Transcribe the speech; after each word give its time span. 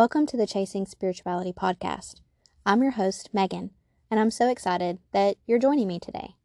Welcome 0.00 0.24
to 0.28 0.36
the 0.38 0.46
Chasing 0.46 0.86
Spirituality 0.86 1.52
podcast. 1.52 2.22
I'm 2.64 2.82
your 2.82 2.92
host, 2.92 3.28
Megan, 3.34 3.72
and 4.10 4.18
I'm 4.18 4.30
so 4.30 4.48
excited 4.48 4.98
that 5.12 5.36
you're 5.46 5.58
joining 5.58 5.88
me 5.88 5.98
today. 6.00 6.36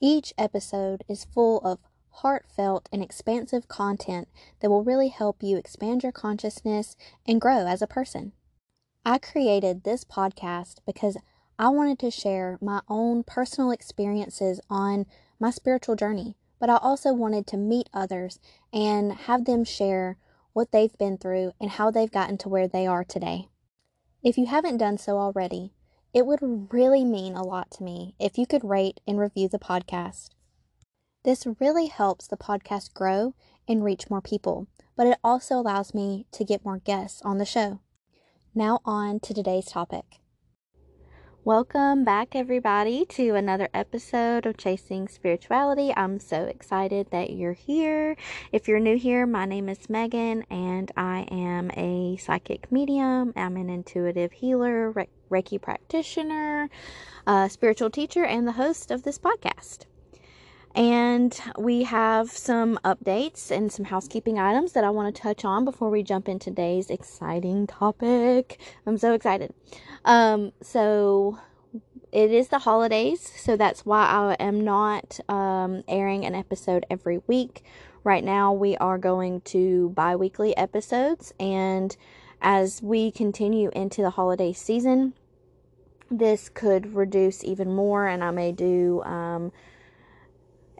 Each 0.00 0.34
episode 0.36 1.04
is 1.08 1.24
full 1.24 1.60
of 1.60 1.78
heartfelt 2.10 2.88
and 2.90 3.00
expansive 3.00 3.68
content 3.68 4.26
that 4.58 4.70
will 4.70 4.82
really 4.82 5.06
help 5.06 5.40
you 5.40 5.56
expand 5.56 6.02
your 6.02 6.10
consciousness 6.10 6.96
and 7.24 7.40
grow 7.40 7.64
as 7.64 7.80
a 7.80 7.86
person. 7.86 8.32
I 9.06 9.18
created 9.18 9.84
this 9.84 10.02
podcast 10.02 10.78
because 10.84 11.16
I 11.56 11.68
wanted 11.68 12.00
to 12.00 12.10
share 12.10 12.58
my 12.60 12.80
own 12.88 13.22
personal 13.22 13.70
experiences 13.70 14.60
on 14.68 15.06
my 15.38 15.50
spiritual 15.52 15.94
journey, 15.94 16.34
but 16.58 16.70
I 16.70 16.78
also 16.78 17.12
wanted 17.12 17.46
to 17.46 17.56
meet 17.56 17.88
others 17.94 18.40
and 18.72 19.12
have 19.12 19.44
them 19.44 19.62
share 19.62 20.16
what 20.54 20.72
they've 20.72 20.96
been 20.96 21.18
through, 21.18 21.52
and 21.60 21.68
how 21.68 21.90
they've 21.90 22.10
gotten 22.10 22.38
to 22.38 22.48
where 22.48 22.66
they 22.66 22.86
are 22.86 23.04
today. 23.04 23.48
If 24.22 24.38
you 24.38 24.46
haven't 24.46 24.78
done 24.78 24.96
so 24.96 25.18
already, 25.18 25.74
it 26.14 26.24
would 26.24 26.72
really 26.72 27.04
mean 27.04 27.34
a 27.34 27.42
lot 27.42 27.70
to 27.72 27.82
me 27.82 28.14
if 28.18 28.38
you 28.38 28.46
could 28.46 28.64
rate 28.64 29.00
and 29.06 29.18
review 29.18 29.48
the 29.48 29.58
podcast. 29.58 30.30
This 31.24 31.46
really 31.60 31.86
helps 31.88 32.26
the 32.26 32.36
podcast 32.36 32.94
grow 32.94 33.34
and 33.68 33.84
reach 33.84 34.08
more 34.08 34.22
people, 34.22 34.68
but 34.96 35.06
it 35.06 35.18
also 35.22 35.56
allows 35.56 35.92
me 35.92 36.26
to 36.32 36.44
get 36.44 36.64
more 36.64 36.78
guests 36.78 37.20
on 37.22 37.38
the 37.38 37.44
show. 37.44 37.80
Now, 38.54 38.80
on 38.84 39.20
to 39.20 39.34
today's 39.34 39.66
topic. 39.66 40.20
Welcome 41.46 42.04
back, 42.04 42.34
everybody, 42.34 43.04
to 43.04 43.34
another 43.34 43.68
episode 43.74 44.46
of 44.46 44.56
Chasing 44.56 45.08
Spirituality. 45.08 45.92
I'm 45.94 46.18
so 46.18 46.44
excited 46.44 47.08
that 47.10 47.32
you're 47.34 47.52
here. 47.52 48.16
If 48.50 48.66
you're 48.66 48.80
new 48.80 48.96
here, 48.96 49.26
my 49.26 49.44
name 49.44 49.68
is 49.68 49.90
Megan, 49.90 50.46
and 50.48 50.90
I 50.96 51.26
am 51.30 51.70
a 51.76 52.16
psychic 52.16 52.72
medium. 52.72 53.34
I'm 53.36 53.58
an 53.58 53.68
intuitive 53.68 54.32
healer, 54.32 54.90
Reiki 55.30 55.60
practitioner, 55.60 56.70
spiritual 57.48 57.90
teacher, 57.90 58.24
and 58.24 58.48
the 58.48 58.52
host 58.52 58.90
of 58.90 59.02
this 59.02 59.18
podcast. 59.18 59.80
And 60.74 61.38
we 61.56 61.84
have 61.84 62.30
some 62.30 62.80
updates 62.84 63.52
and 63.52 63.70
some 63.70 63.84
housekeeping 63.84 64.40
items 64.40 64.72
that 64.72 64.82
I 64.82 64.90
want 64.90 65.14
to 65.14 65.22
touch 65.22 65.44
on 65.44 65.64
before 65.64 65.88
we 65.88 66.02
jump 66.02 66.28
into 66.28 66.50
today's 66.50 66.90
exciting 66.90 67.68
topic. 67.68 68.60
I'm 68.84 68.98
so 68.98 69.12
excited. 69.12 69.54
Um, 70.04 70.52
so 70.60 71.38
it 72.10 72.32
is 72.32 72.48
the 72.48 72.58
holidays, 72.60 73.20
so 73.20 73.56
that's 73.56 73.86
why 73.86 74.04
I 74.04 74.34
am 74.42 74.62
not 74.62 75.20
um, 75.28 75.84
airing 75.86 76.24
an 76.24 76.34
episode 76.34 76.86
every 76.90 77.20
week. 77.26 77.64
Right 78.02 78.24
now, 78.24 78.52
we 78.52 78.76
are 78.76 78.98
going 78.98 79.40
to 79.42 79.90
bi 79.90 80.14
weekly 80.14 80.56
episodes, 80.56 81.32
and 81.40 81.96
as 82.40 82.82
we 82.82 83.10
continue 83.10 83.70
into 83.74 84.02
the 84.02 84.10
holiday 84.10 84.52
season, 84.52 85.14
this 86.10 86.48
could 86.48 86.94
reduce 86.94 87.42
even 87.42 87.74
more, 87.74 88.06
and 88.06 88.22
I 88.22 88.30
may 88.30 88.52
do 88.52 89.02
um, 89.02 89.52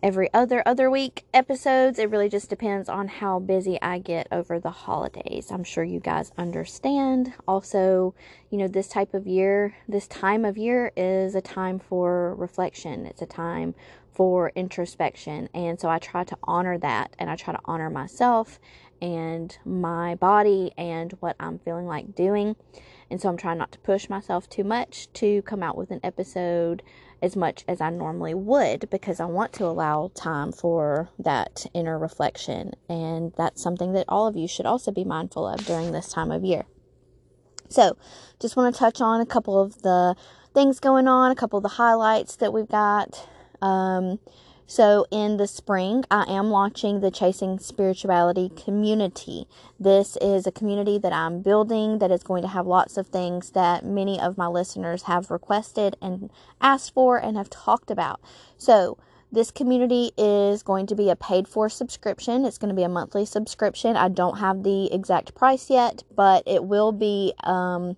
every 0.05 0.29
other 0.35 0.63
other 0.67 0.91
week 0.91 1.25
episodes. 1.33 1.99
It 1.99 2.11
really 2.11 2.29
just 2.29 2.51
depends 2.51 2.91
on 2.91 3.09
how 3.09 3.39
busy 3.39 3.81
I 3.81 3.99
get 3.99 4.29
over 4.31 4.61
the 4.61 4.71
holidays. 4.71 5.51
I'm 5.51 5.65
sure 5.65 5.83
you 5.83 5.99
guys 5.99 6.31
understand. 6.37 7.33
Also, 7.49 8.15
you 8.51 8.59
know, 8.59 8.69
this 8.69 8.89
type 8.89 9.15
of 9.15 9.27
year, 9.27 9.75
this 9.89 10.07
time 10.07 10.45
of 10.45 10.59
year 10.59 10.93
is 10.95 11.35
a 11.35 11.41
time 11.41 11.79
for 11.79 12.35
reflection. 12.35 13.07
It's 13.07 13.23
a 13.23 13.27
time 13.27 13.75
for 14.13 14.53
introspection. 14.55 15.49
And 15.55 15.81
so 15.81 15.89
I 15.89 15.99
try 15.99 16.23
to 16.25 16.37
honor 16.45 16.77
that 16.77 17.17
and 17.19 17.31
I 17.31 17.37
try 17.37 17.55
to 17.55 17.61
honor 17.65 17.89
myself 17.89 18.61
and 19.01 19.57
my 19.65 20.17
body 20.17 20.73
and 20.77 21.13
what 21.21 21.35
I'm 21.41 21.59
feeling 21.61 21.87
like 21.87 22.15
doing. 22.15 22.57
And 23.11 23.23
so 23.23 23.31
I'm 23.31 23.39
trying 23.39 23.59
not 23.59 23.73
to 23.73 23.79
push 23.79 24.11
myself 24.11 24.51
too 24.51 24.65
much 24.65 25.11
to 25.15 25.41
come 25.43 25.63
out 25.63 25.79
with 25.79 25.91
an 25.91 26.01
episode 26.03 26.83
as 27.25 27.35
much 27.35 27.65
as 27.67 27.81
I 27.81 27.89
normally 27.89 28.35
would 28.35 28.91
because 28.91 29.19
I 29.19 29.25
want 29.25 29.55
to 29.55 29.65
allow 29.65 30.11
time 30.15 30.53
for 30.53 31.09
that 31.19 31.65
inner 31.73 31.99
reflection. 31.99 32.73
And 32.87 33.33
that's 33.39 33.63
something 33.63 33.95
that 33.95 34.05
all 34.09 34.27
of 34.27 34.37
you 34.37 34.47
should 34.47 34.67
also 34.67 34.93
be 34.93 35.05
mindful 35.05 35.49
of 35.49 35.65
during 35.65 35.93
this 35.93 36.13
time 36.13 36.31
of 36.31 36.45
year. 36.45 36.65
So, 37.71 37.97
just 38.41 38.57
want 38.57 38.75
to 38.75 38.79
touch 38.79 39.01
on 39.01 39.23
a 39.23 39.27
couple 39.27 39.59
of 39.59 39.81
the 39.81 40.15
things 40.53 40.79
going 40.81 41.09
on, 41.09 41.31
a 41.31 41.35
couple 41.35 41.57
of 41.57 41.63
the 41.63 41.71
highlights 41.71 42.37
that 42.37 42.53
we've 42.53 42.69
got. 42.69 43.27
Um, 43.63 44.19
so, 44.67 45.07
in 45.11 45.37
the 45.37 45.47
spring, 45.47 46.05
I 46.11 46.25
am 46.27 46.51
launching 46.51 47.01
the 47.01 47.11
Chasing 47.11 47.59
Spirituality 47.59 48.49
community. 48.49 49.47
This 49.79 50.17
is 50.23 50.47
a 50.47 50.53
community 50.53 50.97
that 50.99 51.13
I'm 51.13 51.43
building 51.43 51.99
that 51.99 52.11
is 52.11 52.23
going 52.23 52.43
to 52.43 52.49
have 52.49 52.67
lots 52.67 52.97
of 52.97 53.09
things 53.09 53.51
that 53.51 53.85
many 53.85 54.19
of 54.19 54.39
my 54.39 54.47
listeners 54.47 55.03
have 55.03 55.31
requested 55.31 55.97
and 56.01 56.31
asked 56.63 56.95
for 56.95 57.19
and 57.19 57.37
have 57.37 57.51
talked 57.51 57.91
about. 57.91 58.21
So, 58.57 58.97
this 59.31 59.51
community 59.51 60.13
is 60.17 60.63
going 60.63 60.87
to 60.87 60.95
be 60.95 61.11
a 61.11 61.17
paid 61.17 61.47
for 61.47 61.69
subscription. 61.69 62.47
It's 62.47 62.59
going 62.59 62.71
to 62.71 62.75
be 62.75 62.85
a 62.85 62.89
monthly 62.89 63.27
subscription. 63.27 63.97
I 63.97 64.09
don't 64.09 64.39
have 64.39 64.63
the 64.63 64.91
exact 64.93 65.35
price 65.35 65.69
yet, 65.69 66.05
but 66.15 66.43
it 66.47 66.65
will 66.65 66.93
be. 66.93 67.35
Um, 67.43 67.97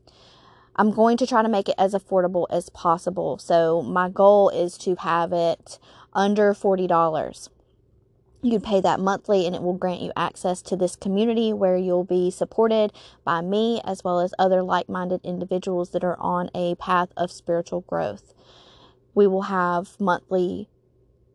I'm 0.78 0.90
going 0.90 1.16
to 1.18 1.26
try 1.26 1.42
to 1.42 1.48
make 1.48 1.70
it 1.70 1.74
as 1.78 1.94
affordable 1.94 2.46
as 2.50 2.68
possible. 2.70 3.38
So, 3.38 3.82
my 3.82 4.08
goal 4.08 4.48
is 4.48 4.76
to 4.78 4.96
have 4.96 5.32
it 5.32 5.78
under 6.16 6.52
$40. 6.54 7.48
You 8.42 8.50
can 8.52 8.60
pay 8.60 8.80
that 8.80 8.98
monthly 9.00 9.46
and 9.46 9.54
it 9.54 9.62
will 9.62 9.74
grant 9.74 10.00
you 10.00 10.12
access 10.16 10.62
to 10.62 10.76
this 10.76 10.96
community 10.96 11.52
where 11.52 11.76
you'll 11.76 12.04
be 12.04 12.30
supported 12.30 12.92
by 13.24 13.40
me 13.40 13.80
as 13.84 14.02
well 14.02 14.20
as 14.20 14.34
other 14.38 14.62
like 14.62 14.88
minded 14.88 15.20
individuals 15.24 15.90
that 15.90 16.04
are 16.04 16.18
on 16.18 16.50
a 16.54 16.74
path 16.76 17.10
of 17.16 17.30
spiritual 17.30 17.82
growth. 17.82 18.34
We 19.14 19.26
will 19.26 19.42
have 19.42 20.00
monthly 20.00 20.68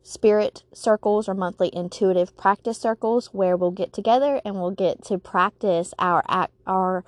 spirit 0.03 0.63
circles 0.73 1.29
or 1.29 1.33
monthly 1.33 1.69
intuitive 1.73 2.35
practice 2.35 2.79
circles 2.79 3.27
where 3.27 3.55
we'll 3.55 3.71
get 3.71 3.93
together 3.93 4.41
and 4.43 4.55
we'll 4.55 4.71
get 4.71 5.03
to 5.03 5.17
practice 5.17 5.93
our 5.99 6.23
our 6.65 7.03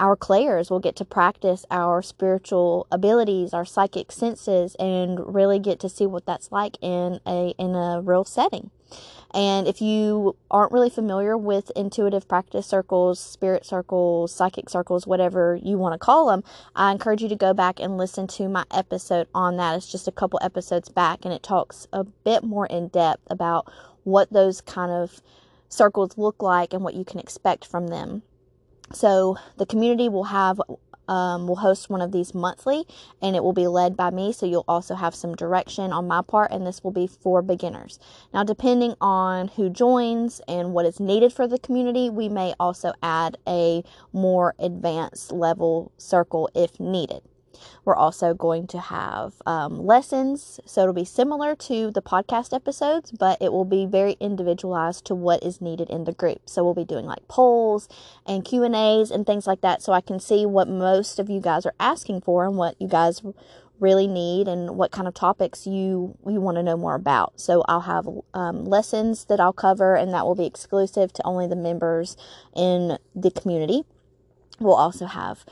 our 0.00 0.16
clairs 0.16 0.70
will 0.70 0.80
get 0.80 0.96
to 0.96 1.04
practice 1.04 1.66
our 1.70 2.00
spiritual 2.00 2.86
abilities, 2.90 3.52
our 3.52 3.66
psychic 3.66 4.10
senses, 4.10 4.74
and 4.76 5.34
really 5.34 5.58
get 5.58 5.78
to 5.80 5.88
see 5.88 6.06
what 6.06 6.26
that's 6.26 6.50
like 6.50 6.78
in 6.80 7.20
a 7.26 7.54
in 7.58 7.74
a 7.74 8.00
real 8.02 8.24
setting. 8.24 8.70
And 9.32 9.68
if 9.68 9.80
you 9.80 10.34
aren't 10.50 10.72
really 10.72 10.90
familiar 10.90 11.36
with 11.36 11.70
intuitive 11.76 12.26
practice 12.26 12.66
circles, 12.66 13.20
spirit 13.20 13.64
circles, 13.64 14.34
psychic 14.34 14.68
circles, 14.68 15.06
whatever 15.06 15.56
you 15.62 15.78
want 15.78 15.92
to 15.92 15.98
call 15.98 16.26
them, 16.26 16.42
I 16.74 16.90
encourage 16.90 17.22
you 17.22 17.28
to 17.28 17.36
go 17.36 17.54
back 17.54 17.78
and 17.78 17.96
listen 17.96 18.26
to 18.28 18.48
my 18.48 18.64
episode 18.72 19.28
on 19.32 19.56
that. 19.58 19.76
It's 19.76 19.92
just 19.92 20.08
a 20.08 20.12
couple 20.12 20.40
episodes 20.42 20.88
back 20.88 21.24
and 21.24 21.32
it 21.32 21.44
talks 21.44 21.86
a 21.92 22.02
bit 22.02 22.42
more 22.42 22.66
in 22.66 22.88
depth 22.88 23.22
about 23.28 23.70
what 24.02 24.32
those 24.32 24.60
kind 24.60 24.90
of 24.90 25.20
circles 25.68 26.18
look 26.18 26.42
like 26.42 26.72
and 26.72 26.82
what 26.82 26.94
you 26.94 27.04
can 27.04 27.20
expect 27.20 27.64
from 27.64 27.86
them. 27.86 28.22
So 28.92 29.36
the 29.56 29.66
community 29.66 30.08
will 30.08 30.24
have 30.24 30.60
um, 31.10 31.48
will 31.48 31.56
host 31.56 31.90
one 31.90 32.00
of 32.00 32.12
these 32.12 32.34
monthly 32.34 32.84
and 33.20 33.34
it 33.34 33.42
will 33.42 33.52
be 33.52 33.66
led 33.66 33.96
by 33.96 34.10
me. 34.10 34.32
So 34.32 34.46
you'll 34.46 34.64
also 34.68 34.94
have 34.94 35.14
some 35.14 35.34
direction 35.34 35.92
on 35.92 36.06
my 36.06 36.22
part, 36.22 36.52
and 36.52 36.66
this 36.66 36.84
will 36.84 36.92
be 36.92 37.08
for 37.08 37.42
beginners. 37.42 37.98
Now, 38.32 38.44
depending 38.44 38.94
on 39.00 39.48
who 39.48 39.68
joins 39.68 40.40
and 40.46 40.72
what 40.72 40.86
is 40.86 41.00
needed 41.00 41.32
for 41.32 41.48
the 41.48 41.58
community, 41.58 42.08
we 42.08 42.28
may 42.28 42.54
also 42.60 42.92
add 43.02 43.36
a 43.46 43.82
more 44.12 44.54
advanced 44.58 45.32
level 45.32 45.92
circle 45.98 46.48
if 46.54 46.78
needed. 46.78 47.22
We're 47.84 47.96
also 47.96 48.34
going 48.34 48.66
to 48.68 48.80
have 48.80 49.34
um, 49.46 49.84
lessons, 49.86 50.60
so 50.64 50.82
it'll 50.82 50.94
be 50.94 51.04
similar 51.04 51.54
to 51.56 51.90
the 51.90 52.02
podcast 52.02 52.54
episodes, 52.54 53.12
but 53.12 53.40
it 53.40 53.52
will 53.52 53.64
be 53.64 53.86
very 53.86 54.16
individualized 54.20 55.04
to 55.06 55.14
what 55.14 55.42
is 55.42 55.60
needed 55.60 55.90
in 55.90 56.04
the 56.04 56.12
group. 56.12 56.42
So 56.46 56.64
we'll 56.64 56.74
be 56.74 56.84
doing 56.84 57.06
like 57.06 57.26
polls 57.28 57.88
and 58.26 58.44
Q 58.44 58.62
and 58.64 58.74
A's 58.74 59.10
and 59.10 59.26
things 59.26 59.46
like 59.46 59.60
that, 59.60 59.82
so 59.82 59.92
I 59.92 60.00
can 60.00 60.20
see 60.20 60.46
what 60.46 60.68
most 60.68 61.18
of 61.18 61.28
you 61.28 61.40
guys 61.40 61.66
are 61.66 61.74
asking 61.78 62.22
for 62.22 62.44
and 62.44 62.56
what 62.56 62.76
you 62.80 62.88
guys 62.88 63.22
really 63.78 64.06
need 64.06 64.46
and 64.46 64.76
what 64.76 64.90
kind 64.90 65.08
of 65.08 65.14
topics 65.14 65.66
you 65.66 66.14
you 66.26 66.38
want 66.38 66.56
to 66.58 66.62
know 66.62 66.76
more 66.76 66.94
about. 66.94 67.40
So 67.40 67.64
I'll 67.66 67.80
have 67.80 68.06
um, 68.34 68.66
lessons 68.66 69.24
that 69.24 69.40
I'll 69.40 69.54
cover, 69.54 69.94
and 69.94 70.12
that 70.12 70.26
will 70.26 70.34
be 70.34 70.44
exclusive 70.44 71.14
to 71.14 71.26
only 71.26 71.46
the 71.46 71.56
members 71.56 72.16
in 72.54 72.98
the 73.14 73.30
community. 73.30 73.84
We'll 74.58 74.74
also 74.74 75.06
have 75.06 75.46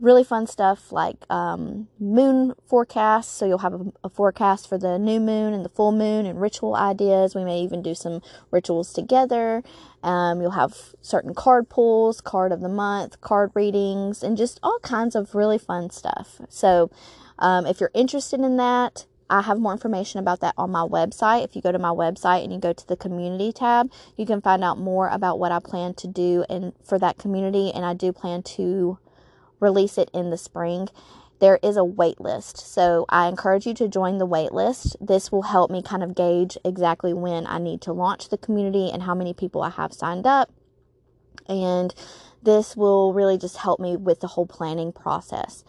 really 0.00 0.22
fun 0.22 0.46
stuff 0.46 0.92
like 0.92 1.16
um, 1.28 1.88
moon 1.98 2.54
forecasts. 2.68 3.32
So 3.32 3.46
you'll 3.46 3.58
have 3.58 3.74
a, 3.74 3.92
a, 4.04 4.08
forecast 4.08 4.68
for 4.68 4.78
the 4.78 4.98
new 4.98 5.18
moon 5.18 5.52
and 5.52 5.64
the 5.64 5.68
full 5.68 5.92
moon 5.92 6.26
and 6.26 6.40
ritual 6.40 6.76
ideas. 6.76 7.34
We 7.34 7.44
may 7.44 7.60
even 7.60 7.82
do 7.82 7.94
some 7.94 8.22
rituals 8.50 8.92
together. 8.92 9.62
Um, 10.02 10.40
you'll 10.40 10.52
have 10.52 10.94
certain 11.00 11.34
card 11.34 11.68
pulls, 11.68 12.20
card 12.20 12.52
of 12.52 12.60
the 12.60 12.68
month, 12.68 13.20
card 13.20 13.50
readings, 13.54 14.22
and 14.22 14.36
just 14.36 14.60
all 14.62 14.78
kinds 14.80 15.16
of 15.16 15.34
really 15.34 15.58
fun 15.58 15.90
stuff. 15.90 16.40
So 16.48 16.90
um, 17.38 17.66
if 17.66 17.80
you're 17.80 17.90
interested 17.94 18.40
in 18.40 18.56
that, 18.56 19.06
I 19.30 19.42
have 19.42 19.58
more 19.58 19.72
information 19.72 20.20
about 20.20 20.40
that 20.40 20.54
on 20.56 20.70
my 20.70 20.84
website. 20.84 21.44
If 21.44 21.54
you 21.54 21.60
go 21.60 21.72
to 21.72 21.78
my 21.78 21.90
website 21.90 22.44
and 22.44 22.52
you 22.52 22.58
go 22.58 22.72
to 22.72 22.86
the 22.86 22.96
community 22.96 23.52
tab, 23.52 23.90
you 24.16 24.24
can 24.24 24.40
find 24.40 24.64
out 24.64 24.78
more 24.78 25.08
about 25.08 25.38
what 25.38 25.52
I 25.52 25.58
plan 25.58 25.92
to 25.94 26.06
do 26.06 26.44
and 26.48 26.72
for 26.82 26.98
that 26.98 27.18
community. 27.18 27.70
And 27.70 27.84
I 27.84 27.92
do 27.92 28.12
plan 28.12 28.42
to 28.44 28.98
release 29.60 29.98
it 29.98 30.10
in 30.12 30.30
the 30.30 30.38
spring. 30.38 30.88
There 31.40 31.58
is 31.62 31.76
a 31.76 31.84
wait 31.84 32.20
list. 32.20 32.58
So 32.58 33.06
I 33.08 33.28
encourage 33.28 33.66
you 33.66 33.74
to 33.74 33.88
join 33.88 34.18
the 34.18 34.26
wait 34.26 34.52
list. 34.52 34.96
This 35.00 35.30
will 35.30 35.42
help 35.42 35.70
me 35.70 35.82
kind 35.82 36.02
of 36.02 36.14
gauge 36.14 36.58
exactly 36.64 37.14
when 37.14 37.46
I 37.46 37.58
need 37.58 37.80
to 37.82 37.92
launch 37.92 38.28
the 38.28 38.38
community 38.38 38.90
and 38.90 39.04
how 39.04 39.14
many 39.14 39.32
people 39.32 39.62
I 39.62 39.70
have 39.70 39.92
signed 39.92 40.26
up. 40.26 40.50
And 41.48 41.94
this 42.42 42.76
will 42.76 43.12
really 43.12 43.38
just 43.38 43.58
help 43.58 43.80
me 43.80 43.96
with 43.96 44.20
the 44.20 44.26
whole 44.26 44.46
planning 44.46 44.92
process. 44.92 45.64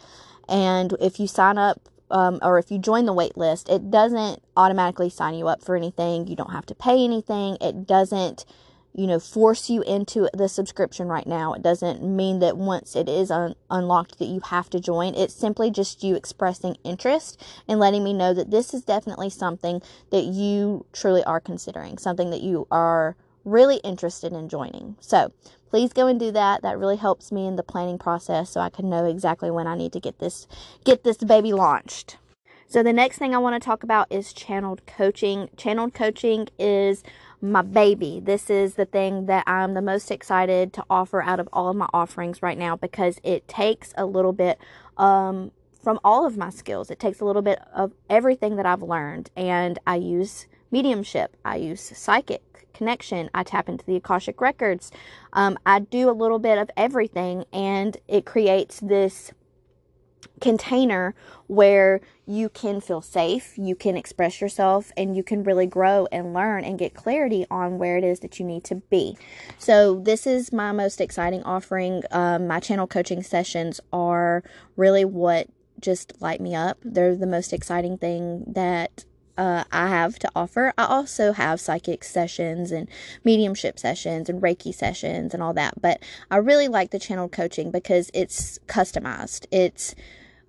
And 0.47 0.95
if 0.99 1.19
you 1.19 1.27
sign 1.27 1.57
up 1.57 1.87
um, 2.11 2.39
or 2.41 2.57
if 2.57 2.71
you 2.71 2.79
join 2.79 3.05
the 3.05 3.13
wait 3.13 3.37
list, 3.37 3.69
it 3.69 3.91
doesn't 3.91 4.41
automatically 4.57 5.09
sign 5.09 5.35
you 5.35 5.47
up 5.47 5.63
for 5.63 5.75
anything. 5.75 6.27
You 6.27 6.35
don't 6.35 6.51
have 6.51 6.65
to 6.67 6.75
pay 6.75 7.03
anything. 7.03 7.57
It 7.61 7.85
doesn't, 7.85 8.45
you 8.93 9.07
know, 9.07 9.19
force 9.19 9.69
you 9.69 9.81
into 9.83 10.29
the 10.33 10.49
subscription 10.49 11.07
right 11.07 11.27
now. 11.27 11.53
It 11.53 11.61
doesn't 11.61 12.03
mean 12.03 12.39
that 12.39 12.57
once 12.57 12.95
it 12.95 13.07
is 13.07 13.31
un- 13.31 13.55
unlocked 13.69 14.19
that 14.19 14.25
you 14.25 14.41
have 14.41 14.69
to 14.71 14.79
join. 14.79 15.15
It's 15.15 15.33
simply 15.33 15.71
just 15.71 16.03
you 16.03 16.15
expressing 16.15 16.75
interest 16.83 17.41
and 17.67 17.79
letting 17.79 18.03
me 18.03 18.13
know 18.13 18.33
that 18.33 18.51
this 18.51 18.73
is 18.73 18.83
definitely 18.83 19.29
something 19.29 19.81
that 20.11 20.23
you 20.23 20.85
truly 20.91 21.23
are 21.23 21.39
considering, 21.39 21.97
something 21.97 22.29
that 22.31 22.41
you 22.41 22.67
are 22.71 23.15
really 23.45 23.77
interested 23.77 24.33
in 24.33 24.49
joining. 24.49 24.95
So 24.99 25.31
please 25.69 25.93
go 25.93 26.07
and 26.07 26.19
do 26.19 26.31
that. 26.31 26.61
That 26.61 26.77
really 26.77 26.97
helps 26.97 27.31
me 27.31 27.47
in 27.47 27.55
the 27.55 27.63
planning 27.63 27.97
process 27.97 28.49
so 28.49 28.59
I 28.59 28.69
can 28.69 28.89
know 28.89 29.05
exactly 29.05 29.51
when 29.51 29.67
I 29.67 29.75
need 29.75 29.93
to 29.93 29.99
get 29.99 30.19
this 30.19 30.47
get 30.83 31.03
this 31.03 31.17
baby 31.17 31.53
launched. 31.53 32.17
So 32.71 32.83
the 32.83 32.93
next 32.93 33.17
thing 33.17 33.33
I 33.33 33.39
want 33.39 33.59
to 33.59 33.65
talk 33.65 33.81
about 33.81 34.05
is 34.11 34.31
channeled 34.31 34.85
coaching. 34.85 35.49
Channeled 35.57 35.95
coaching 35.95 36.49
is 36.59 37.03
my 37.41 37.63
baby. 37.63 38.21
This 38.23 38.51
is 38.51 38.75
the 38.75 38.85
thing 38.85 39.25
that 39.25 39.43
I'm 39.47 39.73
the 39.73 39.81
most 39.81 40.11
excited 40.11 40.71
to 40.73 40.83
offer 40.87 41.23
out 41.23 41.39
of 41.39 41.49
all 41.51 41.69
of 41.69 41.75
my 41.75 41.87
offerings 41.95 42.43
right 42.43 42.59
now 42.59 42.75
because 42.75 43.19
it 43.23 43.47
takes 43.47 43.91
a 43.97 44.05
little 44.05 44.33
bit 44.33 44.59
um, 44.97 45.51
from 45.81 45.99
all 46.03 46.27
of 46.27 46.37
my 46.37 46.51
skills. 46.51 46.91
It 46.91 46.99
takes 46.99 47.19
a 47.21 47.25
little 47.25 47.41
bit 47.41 47.57
of 47.73 47.91
everything 48.07 48.55
that 48.57 48.67
I've 48.67 48.83
learned 48.83 49.31
and 49.35 49.79
I 49.87 49.95
use 49.95 50.45
mediumship, 50.69 51.37
I 51.43 51.55
use 51.55 51.81
psychic, 51.81 52.43
connection. 52.79 53.31
I 53.33 53.43
tap 53.43 53.67
into 53.67 53.83
the 53.83 53.95
Akashic 53.95 54.39
Records. 54.39 54.91
Um, 55.33 55.57
I 55.65 55.79
do 55.79 56.07
a 56.09 56.13
little 56.13 56.39
bit 56.39 56.57
of 56.57 56.69
everything, 56.77 57.45
and 57.51 57.97
it 58.07 58.25
creates 58.25 58.79
this 58.79 59.33
container 60.39 61.13
where 61.47 62.01
you 62.25 62.49
can 62.49 62.79
feel 62.81 63.01
safe, 63.01 63.57
you 63.57 63.75
can 63.75 63.97
express 63.97 64.39
yourself, 64.39 64.91
and 64.95 65.15
you 65.15 65.23
can 65.23 65.43
really 65.43 65.65
grow 65.65 66.07
and 66.11 66.33
learn 66.33 66.63
and 66.63 66.77
get 66.77 66.93
clarity 66.93 67.45
on 67.49 67.77
where 67.77 67.97
it 67.97 68.03
is 68.03 68.19
that 68.19 68.39
you 68.39 68.45
need 68.45 68.63
to 68.65 68.75
be. 68.75 69.17
So, 69.57 69.99
this 69.99 70.27
is 70.27 70.53
my 70.53 70.71
most 70.71 71.01
exciting 71.01 71.43
offering. 71.43 72.03
Um, 72.11 72.47
my 72.47 72.59
channel 72.59 72.87
coaching 72.87 73.23
sessions 73.23 73.79
are 73.91 74.43
really 74.75 75.05
what 75.05 75.47
just 75.79 76.21
light 76.21 76.41
me 76.41 76.55
up. 76.55 76.77
They're 76.83 77.15
the 77.15 77.27
most 77.27 77.53
exciting 77.53 77.97
thing 77.97 78.43
that 78.47 79.05
uh, 79.39 79.63
I 79.71 79.87
have 79.87 80.19
to 80.19 80.29
offer. 80.35 80.73
I 80.77 80.83
also 80.83 81.31
have 81.31 81.61
psychic 81.61 82.03
sessions 82.03 82.71
and 82.71 82.89
mediumship 83.23 83.79
sessions 83.79 84.27
and 84.27 84.41
Reiki 84.41 84.75
sessions 84.75 85.33
and 85.33 85.41
all 85.41 85.53
that. 85.53 85.81
But 85.81 86.03
I 86.29 86.37
really 86.37 86.67
like 86.67 86.91
the 86.91 86.99
channel 86.99 87.29
coaching 87.29 87.71
because 87.71 88.11
it's 88.13 88.59
customized. 88.67 89.45
It's 89.49 89.95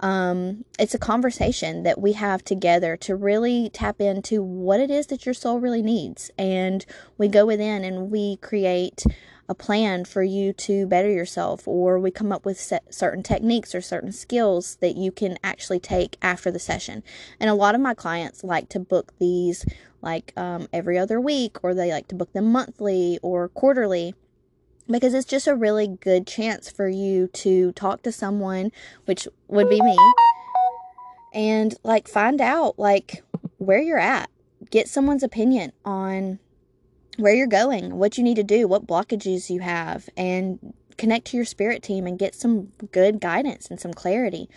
um, 0.00 0.64
it's 0.78 0.94
a 0.94 0.98
conversation 0.98 1.82
that 1.84 2.00
we 2.00 2.12
have 2.12 2.42
together 2.42 2.96
to 2.98 3.14
really 3.14 3.70
tap 3.72 4.00
into 4.00 4.42
what 4.42 4.80
it 4.80 4.90
is 4.90 5.06
that 5.08 5.26
your 5.26 5.34
soul 5.34 5.60
really 5.60 5.82
needs. 5.82 6.30
And 6.38 6.84
we 7.18 7.28
go 7.28 7.46
within 7.46 7.84
and 7.84 8.10
we 8.10 8.36
create 8.36 9.04
a 9.48 9.54
plan 9.54 10.04
for 10.04 10.22
you 10.22 10.52
to 10.52 10.86
better 10.86 11.10
yourself, 11.10 11.66
or 11.66 11.98
we 11.98 12.12
come 12.12 12.30
up 12.30 12.46
with 12.46 12.72
certain 12.90 13.22
techniques 13.22 13.74
or 13.74 13.80
certain 13.80 14.12
skills 14.12 14.76
that 14.76 14.96
you 14.96 15.10
can 15.10 15.36
actually 15.42 15.80
take 15.80 16.16
after 16.22 16.52
the 16.52 16.60
session. 16.60 17.02
And 17.40 17.50
a 17.50 17.54
lot 17.54 17.74
of 17.74 17.80
my 17.80 17.94
clients 17.94 18.44
like 18.44 18.68
to 18.68 18.78
book 18.78 19.12
these 19.18 19.66
like 20.02 20.32
um, 20.36 20.68
every 20.72 20.96
other 20.96 21.20
week, 21.20 21.58
or 21.64 21.74
they 21.74 21.90
like 21.90 22.06
to 22.08 22.14
book 22.14 22.32
them 22.32 22.52
monthly 22.52 23.18
or 23.22 23.48
quarterly 23.48 24.14
because 24.90 25.14
it's 25.14 25.26
just 25.26 25.46
a 25.46 25.54
really 25.54 25.86
good 25.86 26.26
chance 26.26 26.70
for 26.70 26.88
you 26.88 27.28
to 27.28 27.72
talk 27.72 28.02
to 28.02 28.12
someone, 28.12 28.72
which 29.04 29.28
would 29.48 29.68
be 29.68 29.80
me, 29.80 29.96
and 31.32 31.74
like 31.84 32.08
find 32.08 32.40
out 32.40 32.78
like 32.78 33.22
where 33.58 33.80
you're 33.80 33.98
at. 33.98 34.30
Get 34.70 34.88
someone's 34.88 35.22
opinion 35.22 35.72
on 35.84 36.38
where 37.16 37.34
you're 37.34 37.46
going, 37.46 37.96
what 37.96 38.18
you 38.18 38.24
need 38.24 38.36
to 38.36 38.42
do, 38.42 38.68
what 38.68 38.86
blockages 38.86 39.50
you 39.50 39.60
have, 39.60 40.08
and 40.16 40.74
connect 40.96 41.26
to 41.26 41.36
your 41.36 41.46
spirit 41.46 41.82
team 41.82 42.06
and 42.06 42.18
get 42.18 42.34
some 42.34 42.72
good 42.92 43.20
guidance 43.20 43.68
and 43.68 43.80
some 43.80 43.92
clarity. 43.94 44.48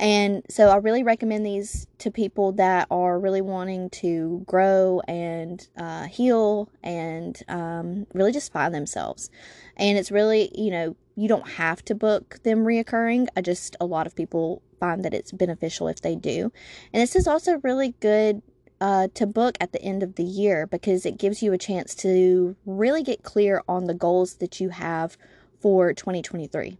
And 0.00 0.42
so 0.48 0.68
I 0.68 0.76
really 0.76 1.02
recommend 1.02 1.46
these 1.46 1.86
to 1.98 2.10
people 2.10 2.52
that 2.52 2.88
are 2.90 3.18
really 3.18 3.40
wanting 3.40 3.90
to 3.90 4.42
grow 4.46 5.00
and 5.06 5.66
uh, 5.76 6.04
heal 6.04 6.68
and 6.82 7.40
um, 7.48 8.06
really 8.14 8.32
just 8.32 8.52
find 8.52 8.74
themselves. 8.74 9.30
And 9.76 9.98
it's 9.98 10.10
really, 10.10 10.50
you 10.54 10.70
know, 10.70 10.96
you 11.14 11.28
don't 11.28 11.48
have 11.50 11.84
to 11.84 11.94
book 11.94 12.40
them 12.42 12.64
reoccurring. 12.64 13.28
I 13.36 13.42
just, 13.42 13.76
a 13.80 13.86
lot 13.86 14.06
of 14.06 14.16
people 14.16 14.62
find 14.80 15.04
that 15.04 15.14
it's 15.14 15.30
beneficial 15.30 15.88
if 15.88 16.00
they 16.00 16.16
do. 16.16 16.52
And 16.92 17.02
this 17.02 17.14
is 17.14 17.28
also 17.28 17.60
really 17.62 17.94
good 18.00 18.42
uh, 18.80 19.06
to 19.14 19.26
book 19.26 19.56
at 19.60 19.72
the 19.72 19.80
end 19.80 20.02
of 20.02 20.16
the 20.16 20.24
year 20.24 20.66
because 20.66 21.06
it 21.06 21.16
gives 21.16 21.40
you 21.42 21.52
a 21.52 21.58
chance 21.58 21.94
to 21.94 22.56
really 22.66 23.04
get 23.04 23.22
clear 23.22 23.62
on 23.68 23.84
the 23.84 23.94
goals 23.94 24.34
that 24.36 24.58
you 24.58 24.70
have 24.70 25.16
for 25.60 25.92
2023. 25.92 26.78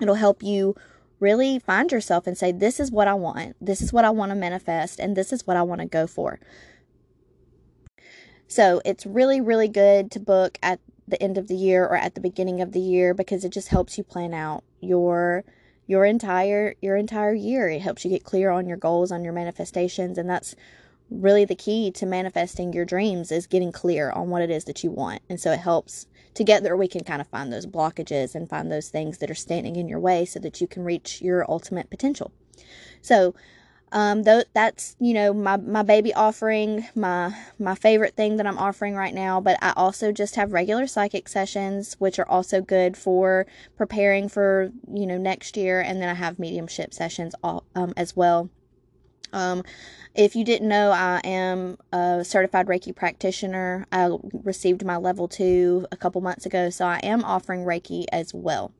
It'll 0.00 0.14
help 0.14 0.42
you 0.42 0.74
really 1.20 1.58
find 1.58 1.90
yourself 1.90 2.26
and 2.26 2.36
say, 2.36 2.52
This 2.52 2.80
is 2.80 2.90
what 2.90 3.08
I 3.08 3.14
want, 3.14 3.56
this 3.60 3.80
is 3.80 3.92
what 3.92 4.04
I 4.04 4.10
want 4.10 4.30
to 4.30 4.36
manifest, 4.36 4.98
and 4.98 5.16
this 5.16 5.32
is 5.32 5.46
what 5.46 5.56
I 5.56 5.62
want 5.62 5.80
to 5.80 5.86
go 5.86 6.06
for. 6.06 6.38
So 8.46 8.80
it's 8.84 9.04
really, 9.04 9.40
really 9.40 9.68
good 9.68 10.10
to 10.12 10.20
book 10.20 10.58
at 10.62 10.80
the 11.06 11.22
end 11.22 11.38
of 11.38 11.48
the 11.48 11.54
year 11.54 11.84
or 11.84 11.96
at 11.96 12.14
the 12.14 12.20
beginning 12.20 12.60
of 12.60 12.72
the 12.72 12.80
year 12.80 13.14
because 13.14 13.44
it 13.44 13.52
just 13.52 13.68
helps 13.68 13.96
you 13.96 14.04
plan 14.04 14.34
out 14.34 14.64
your 14.80 15.44
your 15.86 16.04
entire 16.04 16.74
your 16.80 16.96
entire 16.96 17.34
year. 17.34 17.68
It 17.68 17.82
helps 17.82 18.04
you 18.04 18.10
get 18.10 18.24
clear 18.24 18.50
on 18.50 18.66
your 18.66 18.76
goals, 18.76 19.10
on 19.12 19.24
your 19.24 19.32
manifestations, 19.32 20.18
and 20.18 20.28
that's 20.28 20.54
really 21.10 21.44
the 21.44 21.54
key 21.54 21.90
to 21.92 22.06
manifesting 22.06 22.72
your 22.72 22.84
dreams 22.84 23.32
is 23.32 23.46
getting 23.46 23.72
clear 23.72 24.10
on 24.10 24.30
what 24.30 24.42
it 24.42 24.50
is 24.50 24.64
that 24.64 24.84
you 24.84 24.90
want. 24.90 25.22
And 25.28 25.40
so 25.40 25.52
it 25.52 25.60
helps 25.60 26.06
together 26.34 26.76
we 26.76 26.88
can 26.88 27.04
kind 27.04 27.20
of 27.20 27.26
find 27.28 27.52
those 27.52 27.66
blockages 27.66 28.34
and 28.34 28.48
find 28.48 28.70
those 28.70 28.88
things 28.88 29.18
that 29.18 29.30
are 29.30 29.34
standing 29.34 29.76
in 29.76 29.88
your 29.88 30.00
way 30.00 30.24
so 30.24 30.38
that 30.40 30.60
you 30.60 30.66
can 30.66 30.84
reach 30.84 31.20
your 31.20 31.50
ultimate 31.50 31.90
potential. 31.90 32.32
So 33.00 33.34
um 33.92 34.24
though 34.24 34.42
that's 34.52 34.96
you 35.00 35.14
know 35.14 35.32
my 35.32 35.56
my 35.56 35.82
baby 35.82 36.12
offering 36.12 36.86
my 36.94 37.34
my 37.58 37.74
favorite 37.74 38.14
thing 38.14 38.36
that 38.36 38.46
i'm 38.46 38.58
offering 38.58 38.94
right 38.94 39.14
now 39.14 39.40
but 39.40 39.56
i 39.62 39.72
also 39.76 40.12
just 40.12 40.36
have 40.36 40.52
regular 40.52 40.86
psychic 40.86 41.28
sessions 41.28 41.94
which 41.98 42.18
are 42.18 42.28
also 42.28 42.60
good 42.60 42.96
for 42.96 43.46
preparing 43.76 44.28
for 44.28 44.70
you 44.92 45.06
know 45.06 45.16
next 45.16 45.56
year 45.56 45.80
and 45.80 46.02
then 46.02 46.08
i 46.08 46.14
have 46.14 46.38
mediumship 46.38 46.92
sessions 46.92 47.34
all, 47.42 47.64
um, 47.74 47.94
as 47.96 48.14
well 48.14 48.50
um, 49.32 49.62
if 50.14 50.34
you 50.34 50.44
didn't 50.44 50.68
know, 50.68 50.90
I 50.90 51.20
am 51.24 51.78
a 51.92 52.24
certified 52.24 52.66
Reiki 52.66 52.94
practitioner. 52.94 53.86
I 53.92 54.10
received 54.32 54.84
my 54.84 54.96
level 54.96 55.28
two 55.28 55.86
a 55.92 55.96
couple 55.96 56.20
months 56.20 56.46
ago, 56.46 56.70
so 56.70 56.86
I 56.86 56.98
am 57.02 57.24
offering 57.24 57.64
Reiki 57.64 58.06
as 58.12 58.34
well. 58.34 58.72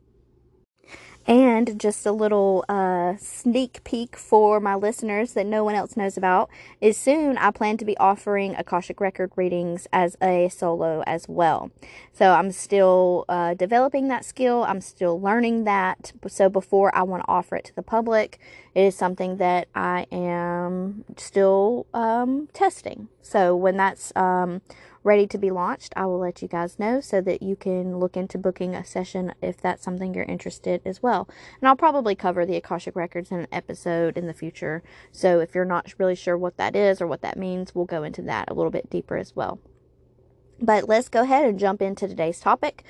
And 1.28 1.78
just 1.78 2.06
a 2.06 2.12
little 2.12 2.64
uh, 2.70 3.16
sneak 3.18 3.84
peek 3.84 4.16
for 4.16 4.60
my 4.60 4.74
listeners 4.74 5.34
that 5.34 5.44
no 5.44 5.62
one 5.62 5.74
else 5.74 5.94
knows 5.94 6.16
about 6.16 6.48
is 6.80 6.96
soon 6.96 7.36
I 7.36 7.50
plan 7.50 7.76
to 7.76 7.84
be 7.84 7.98
offering 7.98 8.54
Akashic 8.56 8.98
Record 8.98 9.32
readings 9.36 9.86
as 9.92 10.16
a 10.22 10.48
solo 10.48 11.02
as 11.06 11.28
well. 11.28 11.70
So 12.14 12.32
I'm 12.32 12.50
still 12.50 13.26
uh, 13.28 13.52
developing 13.52 14.08
that 14.08 14.24
skill, 14.24 14.64
I'm 14.64 14.80
still 14.80 15.20
learning 15.20 15.64
that. 15.64 16.12
So 16.28 16.48
before 16.48 16.96
I 16.96 17.02
want 17.02 17.24
to 17.24 17.28
offer 17.28 17.56
it 17.56 17.66
to 17.66 17.76
the 17.76 17.82
public, 17.82 18.38
it 18.74 18.84
is 18.84 18.96
something 18.96 19.36
that 19.36 19.68
I 19.74 20.06
am 20.10 21.04
still 21.18 21.86
um, 21.92 22.48
testing. 22.54 23.08
So 23.20 23.54
when 23.54 23.76
that's 23.76 24.14
um, 24.16 24.62
ready 25.08 25.26
to 25.26 25.38
be 25.38 25.50
launched, 25.50 25.94
I 25.96 26.04
will 26.04 26.18
let 26.18 26.42
you 26.42 26.48
guys 26.48 26.78
know 26.78 27.00
so 27.00 27.22
that 27.22 27.42
you 27.42 27.56
can 27.56 27.96
look 27.98 28.14
into 28.14 28.36
booking 28.36 28.74
a 28.74 28.84
session 28.84 29.32
if 29.40 29.56
that's 29.56 29.82
something 29.82 30.12
you're 30.12 30.24
interested 30.24 30.82
as 30.84 31.02
well. 31.02 31.26
And 31.60 31.68
I'll 31.68 31.76
probably 31.76 32.14
cover 32.14 32.44
the 32.44 32.56
Akashic 32.56 32.94
Records 32.94 33.30
in 33.30 33.40
an 33.40 33.48
episode 33.50 34.18
in 34.18 34.26
the 34.26 34.34
future. 34.34 34.82
So 35.10 35.40
if 35.40 35.54
you're 35.54 35.64
not 35.64 35.94
really 35.96 36.14
sure 36.14 36.36
what 36.36 36.58
that 36.58 36.76
is 36.76 37.00
or 37.00 37.06
what 37.06 37.22
that 37.22 37.38
means, 37.38 37.74
we'll 37.74 37.86
go 37.86 38.02
into 38.02 38.20
that 38.22 38.50
a 38.50 38.54
little 38.54 38.70
bit 38.70 38.90
deeper 38.90 39.16
as 39.16 39.34
well. 39.34 39.58
But 40.60 40.86
let's 40.86 41.08
go 41.08 41.22
ahead 41.22 41.46
and 41.46 41.58
jump 41.58 41.80
into 41.80 42.06
today's 42.06 42.40
topic. 42.40 42.84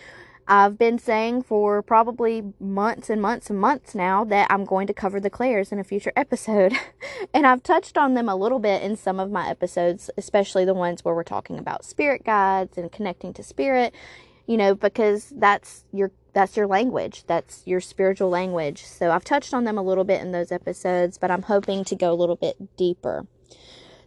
I've 0.50 0.78
been 0.78 0.99
saying 0.99 1.43
for 1.43 1.83
probably 1.83 2.55
months 2.59 3.11
and 3.11 3.21
months 3.21 3.50
and 3.50 3.61
months 3.61 3.95
now 3.95 4.25
that 4.25 4.50
I'm 4.50 4.64
going 4.64 4.87
to 4.87 4.95
cover 4.95 5.21
the 5.21 5.28
clairs 5.28 5.73
in 5.73 5.78
a 5.78 5.85
future 5.85 6.12
episode. 6.17 6.73
and 7.35 7.47
I've 7.47 7.62
touched 7.62 7.99
on 7.99 8.14
them 8.14 8.31
a 8.31 8.35
little 8.35 8.59
bit 8.59 8.83
in 8.83 8.97
some 8.97 9.21
of 9.21 9.31
my 9.31 9.47
episodes, 9.50 10.11
especially 10.17 10.64
the 10.64 10.73
ones 10.73 11.05
where 11.05 11.14
we're 11.14 11.23
talking 11.23 11.59
about 11.59 11.85
spirit 11.85 12.25
guides 12.25 12.78
and 12.78 12.90
connecting 12.90 13.35
to 13.35 13.43
spirit, 13.43 13.95
you 14.47 14.57
know, 14.57 14.75
because 14.75 15.35
that's 15.37 15.85
your 15.93 16.12
that's 16.33 16.57
your 16.57 16.67
language. 16.67 17.25
That's 17.26 17.62
your 17.67 17.81
spiritual 17.81 18.31
language. 18.31 18.85
So 18.85 19.11
I've 19.11 19.25
touched 19.25 19.52
on 19.52 19.64
them 19.64 19.76
a 19.76 19.83
little 19.83 20.05
bit 20.05 20.23
in 20.23 20.33
those 20.33 20.50
episodes, 20.50 21.19
but 21.19 21.31
I'm 21.31 21.43
hoping 21.43 21.85
to 21.85 21.95
go 21.95 22.11
a 22.11 22.14
little 22.14 22.37
bit 22.37 22.76
deeper. 22.76 23.26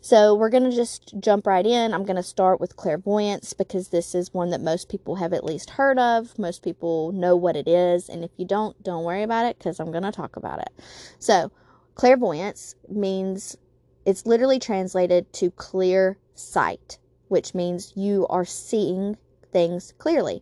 So 0.04 0.34
we're 0.34 0.50
going 0.50 0.64
to 0.64 0.76
just 0.76 1.14
jump 1.20 1.46
right 1.46 1.66
in. 1.66 1.94
I'm 1.94 2.06
going 2.06 2.16
to 2.16 2.24
start 2.24 2.60
with 2.60 2.76
clairvoyance 2.76 3.54
because 3.54 3.90
this 3.90 4.16
is 4.16 4.34
one 4.34 4.50
that 4.50 4.60
most 4.60 4.90
people 4.90 5.18
have 5.18 5.32
at 5.32 5.44
least 5.44 5.70
heard 5.70 6.00
of. 6.00 6.38
Most 6.40 6.64
people 6.64 7.12
know 7.12 7.36
what 7.36 7.56
it 7.56 7.68
is. 7.68 8.10
And 8.10 8.24
if 8.24 8.32
you 8.36 8.46
don't, 8.46 8.82
don't 8.82 9.04
worry 9.04 9.22
about 9.22 9.46
it 9.46 9.60
because 9.60 9.80
I'm 9.80 9.92
going 9.92 10.04
to 10.04 10.12
talk 10.12 10.36
about 10.36 10.60
it. 10.60 10.70
So, 11.20 11.52
clairvoyance 11.94 12.74
means 12.90 13.56
it's 14.04 14.26
literally 14.26 14.58
translated 14.58 15.32
to 15.34 15.52
clear 15.52 16.18
sight, 16.34 16.98
which 17.28 17.54
means 17.54 17.94
you 17.96 18.26
are 18.28 18.46
seeing 18.46 19.18
things 19.54 19.94
clearly. 20.00 20.42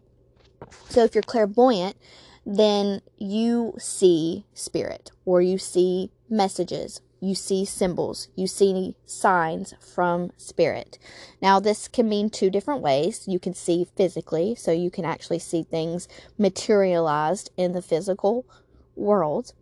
So, 0.88 1.04
if 1.04 1.14
you're 1.14 1.22
clairvoyant, 1.22 1.98
then 2.46 3.02
you 3.18 3.74
see 3.78 4.46
spirit 4.54 5.12
or 5.26 5.42
you 5.42 5.58
see 5.58 6.12
messages 6.30 7.02
you 7.22 7.36
see 7.36 7.66
symbols, 7.66 8.30
you 8.36 8.48
see 8.48 8.96
signs 9.06 9.74
from 9.94 10.32
spirit. 10.38 10.98
Now, 11.42 11.60
this 11.60 11.88
can 11.88 12.08
mean 12.08 12.30
two 12.30 12.50
different 12.50 12.82
ways. 12.82 13.28
You 13.28 13.40
can 13.40 13.54
see 13.54 13.88
physically, 13.96 14.56
so 14.56 14.72
you 14.72 14.90
can 14.90 15.06
actually 15.06 15.40
see 15.40 15.64
things 15.64 16.08
materialized 16.38 17.52
in 17.58 17.74
the 17.74 17.82
physical 17.82 18.46
world, 18.96 19.54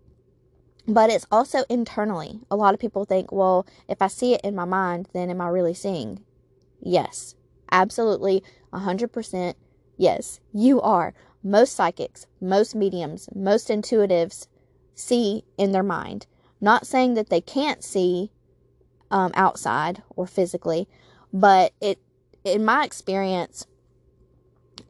but 0.87 1.09
it's 1.09 1.25
also 1.31 1.63
internally. 1.69 2.39
A 2.49 2.55
lot 2.55 2.73
of 2.73 2.79
people 2.79 3.05
think, 3.05 3.31
well, 3.31 3.65
if 3.87 4.01
I 4.01 4.07
see 4.07 4.33
it 4.33 4.41
in 4.41 4.55
my 4.55 4.65
mind, 4.65 5.09
then 5.13 5.29
am 5.29 5.41
I 5.41 5.47
really 5.47 5.73
seeing? 5.73 6.23
Yes, 6.79 7.35
absolutely, 7.71 8.43
100% 8.71 9.55
yes, 9.97 10.39
you 10.53 10.79
are. 10.81 11.13
Most 11.43 11.75
psychics, 11.75 12.27
most 12.39 12.75
mediums, 12.75 13.29
most 13.33 13.69
intuitives 13.69 14.47
see 14.95 15.43
in 15.57 15.71
their 15.71 15.83
mind 15.83 16.25
not 16.59 16.87
saying 16.87 17.13
that 17.15 17.29
they 17.29 17.41
can't 17.41 17.83
see 17.83 18.31
um, 19.11 19.31
outside 19.35 20.03
or 20.15 20.27
physically, 20.27 20.87
but 21.31 21.73
it, 21.81 21.99
in 22.43 22.65
my 22.65 22.83
experience, 22.83 23.65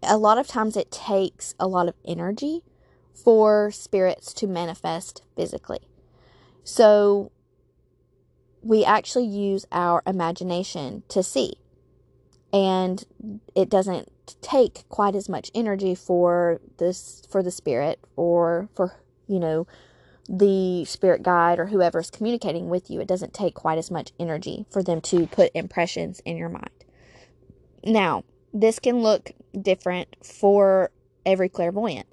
a 0.03 0.17
lot 0.17 0.37
of 0.37 0.47
times 0.47 0.77
it 0.77 0.91
takes 0.91 1.55
a 1.59 1.67
lot 1.67 1.87
of 1.87 1.95
energy 2.05 2.63
for 3.13 3.71
spirits 3.71 4.33
to 4.33 4.47
manifest 4.47 5.23
physically. 5.35 5.79
So 6.63 7.31
we 8.61 8.83
actually 8.83 9.25
use 9.25 9.65
our 9.71 10.03
imagination 10.05 11.03
to 11.09 11.23
see. 11.23 11.53
And 12.53 13.03
it 13.55 13.69
doesn't 13.69 14.11
take 14.41 14.87
quite 14.89 15.15
as 15.15 15.29
much 15.29 15.51
energy 15.55 15.95
for 15.95 16.59
this 16.77 17.23
for 17.29 17.41
the 17.41 17.51
spirit 17.51 17.99
or 18.15 18.69
for 18.75 18.95
you 19.27 19.39
know 19.39 19.67
the 20.29 20.85
spirit 20.85 21.23
guide 21.23 21.59
or 21.59 21.67
whoever 21.67 21.99
is 21.99 22.11
communicating 22.11 22.69
with 22.69 22.89
you. 22.89 22.99
It 22.99 23.07
doesn't 23.07 23.33
take 23.33 23.53
quite 23.53 23.77
as 23.77 23.91
much 23.91 24.11
energy 24.19 24.65
for 24.69 24.83
them 24.83 25.01
to 25.01 25.27
put 25.27 25.51
impressions 25.53 26.21
in 26.25 26.37
your 26.37 26.49
mind. 26.49 26.69
Now, 27.83 28.23
this 28.53 28.79
can 28.79 29.01
look 29.01 29.31
different 29.59 30.15
for 30.23 30.91
every 31.25 31.49
clairvoyant. 31.49 32.07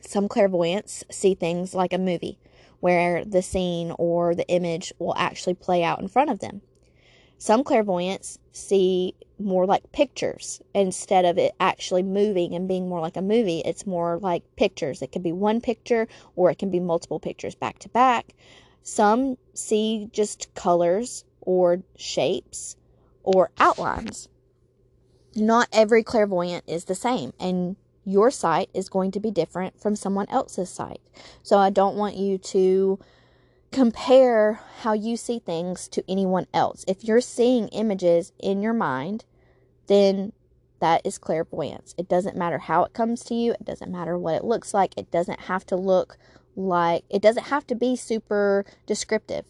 Some 0.00 0.28
clairvoyants 0.28 1.04
see 1.10 1.34
things 1.34 1.74
like 1.74 1.92
a 1.92 1.98
movie 1.98 2.38
where 2.80 3.24
the 3.24 3.42
scene 3.42 3.92
or 3.98 4.34
the 4.34 4.46
image 4.48 4.92
will 4.98 5.14
actually 5.16 5.54
play 5.54 5.82
out 5.82 6.00
in 6.00 6.08
front 6.08 6.30
of 6.30 6.40
them. 6.40 6.60
Some 7.38 7.64
clairvoyants 7.64 8.38
see 8.52 9.14
more 9.44 9.66
like 9.66 9.92
pictures 9.92 10.60
instead 10.74 11.24
of 11.24 11.38
it 11.38 11.54
actually 11.60 12.02
moving 12.02 12.54
and 12.54 12.66
being 12.66 12.88
more 12.88 13.00
like 13.00 13.16
a 13.16 13.22
movie. 13.22 13.60
It's 13.64 13.86
more 13.86 14.18
like 14.18 14.42
pictures. 14.56 15.02
It 15.02 15.12
can 15.12 15.22
be 15.22 15.32
one 15.32 15.60
picture 15.60 16.08
or 16.34 16.50
it 16.50 16.58
can 16.58 16.70
be 16.70 16.80
multiple 16.80 17.20
pictures 17.20 17.54
back 17.54 17.78
to 17.80 17.88
back. 17.90 18.34
Some 18.82 19.36
see 19.52 20.08
just 20.12 20.52
colors 20.54 21.24
or 21.40 21.82
shapes 21.96 22.76
or 23.22 23.50
outlines. 23.58 24.28
Not 25.36 25.68
every 25.72 26.02
clairvoyant 26.02 26.64
is 26.66 26.84
the 26.84 26.94
same, 26.94 27.32
and 27.40 27.76
your 28.04 28.30
sight 28.30 28.70
is 28.72 28.88
going 28.88 29.10
to 29.12 29.20
be 29.20 29.30
different 29.30 29.80
from 29.80 29.96
someone 29.96 30.28
else's 30.28 30.70
sight. 30.70 31.00
So 31.42 31.58
I 31.58 31.70
don't 31.70 31.96
want 31.96 32.16
you 32.16 32.38
to 32.38 32.98
compare 33.72 34.60
how 34.82 34.92
you 34.92 35.16
see 35.16 35.40
things 35.40 35.88
to 35.88 36.04
anyone 36.08 36.46
else. 36.54 36.84
If 36.86 37.02
you're 37.02 37.20
seeing 37.20 37.68
images 37.68 38.32
in 38.38 38.62
your 38.62 38.74
mind, 38.74 39.24
then 39.86 40.32
that 40.80 41.02
is 41.04 41.18
clairvoyance. 41.18 41.94
It 41.96 42.08
doesn't 42.08 42.36
matter 42.36 42.58
how 42.58 42.84
it 42.84 42.92
comes 42.92 43.24
to 43.24 43.34
you, 43.34 43.52
it 43.52 43.64
doesn't 43.64 43.90
matter 43.90 44.18
what 44.18 44.34
it 44.34 44.44
looks 44.44 44.74
like, 44.74 44.94
it 44.96 45.10
doesn't 45.10 45.40
have 45.40 45.64
to 45.66 45.76
look 45.76 46.18
like, 46.56 47.04
it 47.10 47.22
doesn't 47.22 47.46
have 47.46 47.66
to 47.68 47.74
be 47.74 47.96
super 47.96 48.64
descriptive. 48.86 49.46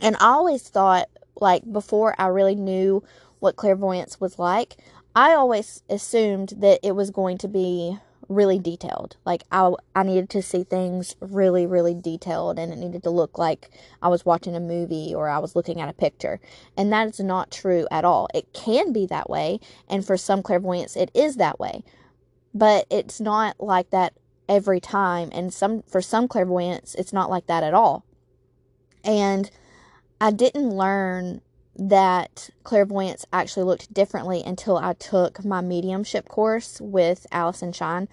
And 0.00 0.16
I 0.16 0.26
always 0.26 0.68
thought, 0.68 1.08
like, 1.40 1.70
before 1.70 2.14
I 2.18 2.26
really 2.26 2.54
knew 2.54 3.02
what 3.38 3.56
clairvoyance 3.56 4.20
was 4.20 4.38
like, 4.38 4.76
I 5.14 5.34
always 5.34 5.82
assumed 5.88 6.54
that 6.58 6.80
it 6.82 6.92
was 6.92 7.10
going 7.10 7.38
to 7.38 7.48
be 7.48 7.98
really 8.28 8.58
detailed. 8.58 9.16
Like 9.24 9.42
I 9.50 9.72
I 9.94 10.02
needed 10.02 10.30
to 10.30 10.42
see 10.42 10.64
things 10.64 11.16
really 11.20 11.66
really 11.66 11.94
detailed 11.94 12.58
and 12.58 12.72
it 12.72 12.78
needed 12.78 13.02
to 13.04 13.10
look 13.10 13.38
like 13.38 13.70
I 14.02 14.08
was 14.08 14.24
watching 14.26 14.54
a 14.54 14.60
movie 14.60 15.14
or 15.14 15.28
I 15.28 15.38
was 15.38 15.56
looking 15.56 15.80
at 15.80 15.88
a 15.88 15.94
picture. 15.94 16.40
And 16.76 16.92
that 16.92 17.08
is 17.08 17.20
not 17.20 17.50
true 17.50 17.86
at 17.90 18.04
all. 18.04 18.28
It 18.34 18.52
can 18.52 18.92
be 18.92 19.06
that 19.06 19.30
way 19.30 19.60
and 19.88 20.04
for 20.06 20.16
some 20.16 20.42
clairvoyants 20.42 20.96
it 20.96 21.10
is 21.14 21.36
that 21.36 21.58
way. 21.58 21.82
But 22.54 22.86
it's 22.90 23.20
not 23.20 23.60
like 23.60 23.90
that 23.90 24.14
every 24.48 24.80
time 24.80 25.28
and 25.32 25.52
some 25.52 25.82
for 25.82 26.00
some 26.00 26.26
clairvoyants 26.28 26.94
it's 26.94 27.12
not 27.12 27.30
like 27.30 27.46
that 27.46 27.62
at 27.62 27.74
all. 27.74 28.04
And 29.04 29.50
I 30.20 30.32
didn't 30.32 30.70
learn 30.70 31.40
that 31.78 32.50
clairvoyance 32.64 33.24
actually 33.32 33.62
looked 33.62 33.94
differently 33.94 34.42
until 34.44 34.76
I 34.76 34.94
took 34.94 35.44
my 35.44 35.60
mediumship 35.60 36.28
course 36.28 36.80
with 36.80 37.26
Allison 37.30 37.72
Shine. 37.72 38.08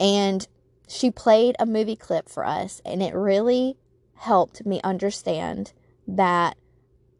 And 0.00 0.46
she 0.88 1.10
played 1.10 1.54
a 1.58 1.66
movie 1.66 1.96
clip 1.96 2.28
for 2.28 2.44
us, 2.44 2.82
and 2.84 3.02
it 3.02 3.14
really 3.14 3.76
helped 4.16 4.66
me 4.66 4.80
understand 4.82 5.72
that 6.08 6.56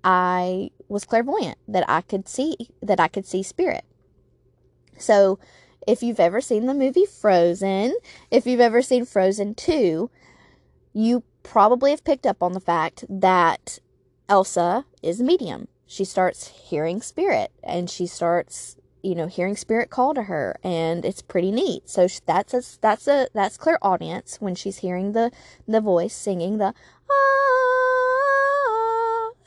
I 0.03 0.71
was 0.89 1.05
clairvoyant, 1.05 1.59
that 1.69 1.89
I 1.89 2.03
could 2.03 2.29
see 2.29 2.57
that 2.83 3.01
I 3.01 3.09
could 3.09 3.25
see 3.25 3.43
spirit. 3.43 3.85
So, 4.99 5.39
if 5.87 6.03
you've 6.03 6.21
ever 6.21 6.41
seen 6.41 6.67
the 6.67 6.75
movie 6.75 7.07
Frozen, 7.07 7.95
if 8.31 8.47
you've 8.47 8.61
ever 8.61 8.83
seen 8.83 9.05
Frozen 9.05 9.55
2, 9.55 10.11
you 10.93 11.23
probably 11.43 11.91
have 11.91 12.05
picked 12.05 12.27
up 12.27 12.43
on 12.43 12.53
the 12.53 12.61
fact 12.61 13.05
that 13.09 13.79
Elsa 14.29 14.87
is 15.03 15.21
medium 15.21 15.69
she 15.87 16.05
starts 16.05 16.49
hearing 16.49 17.01
spirit 17.03 17.53
and 17.63 17.89
she 17.91 18.07
starts 18.07 18.77
you 19.03 19.15
know 19.15 19.27
hearing 19.27 19.55
spirit 19.57 19.91
call 19.91 20.15
to 20.15 20.23
her 20.23 20.57
and 20.65 21.05
it's 21.05 21.21
pretty 21.23 21.51
neat. 21.51 21.89
So 21.89 22.09
that's 22.27 22.55
a 22.55 22.63
that's 22.81 23.07
a 23.07 23.29
that's 23.35 23.59
clairaudience 23.59 24.39
when 24.41 24.55
she's 24.55 24.79
hearing 24.79 25.13
the 25.13 25.31
the 25.69 25.81
voice 25.81 26.15
singing 26.15 26.59
the 26.59 26.75
ah. 27.11 27.15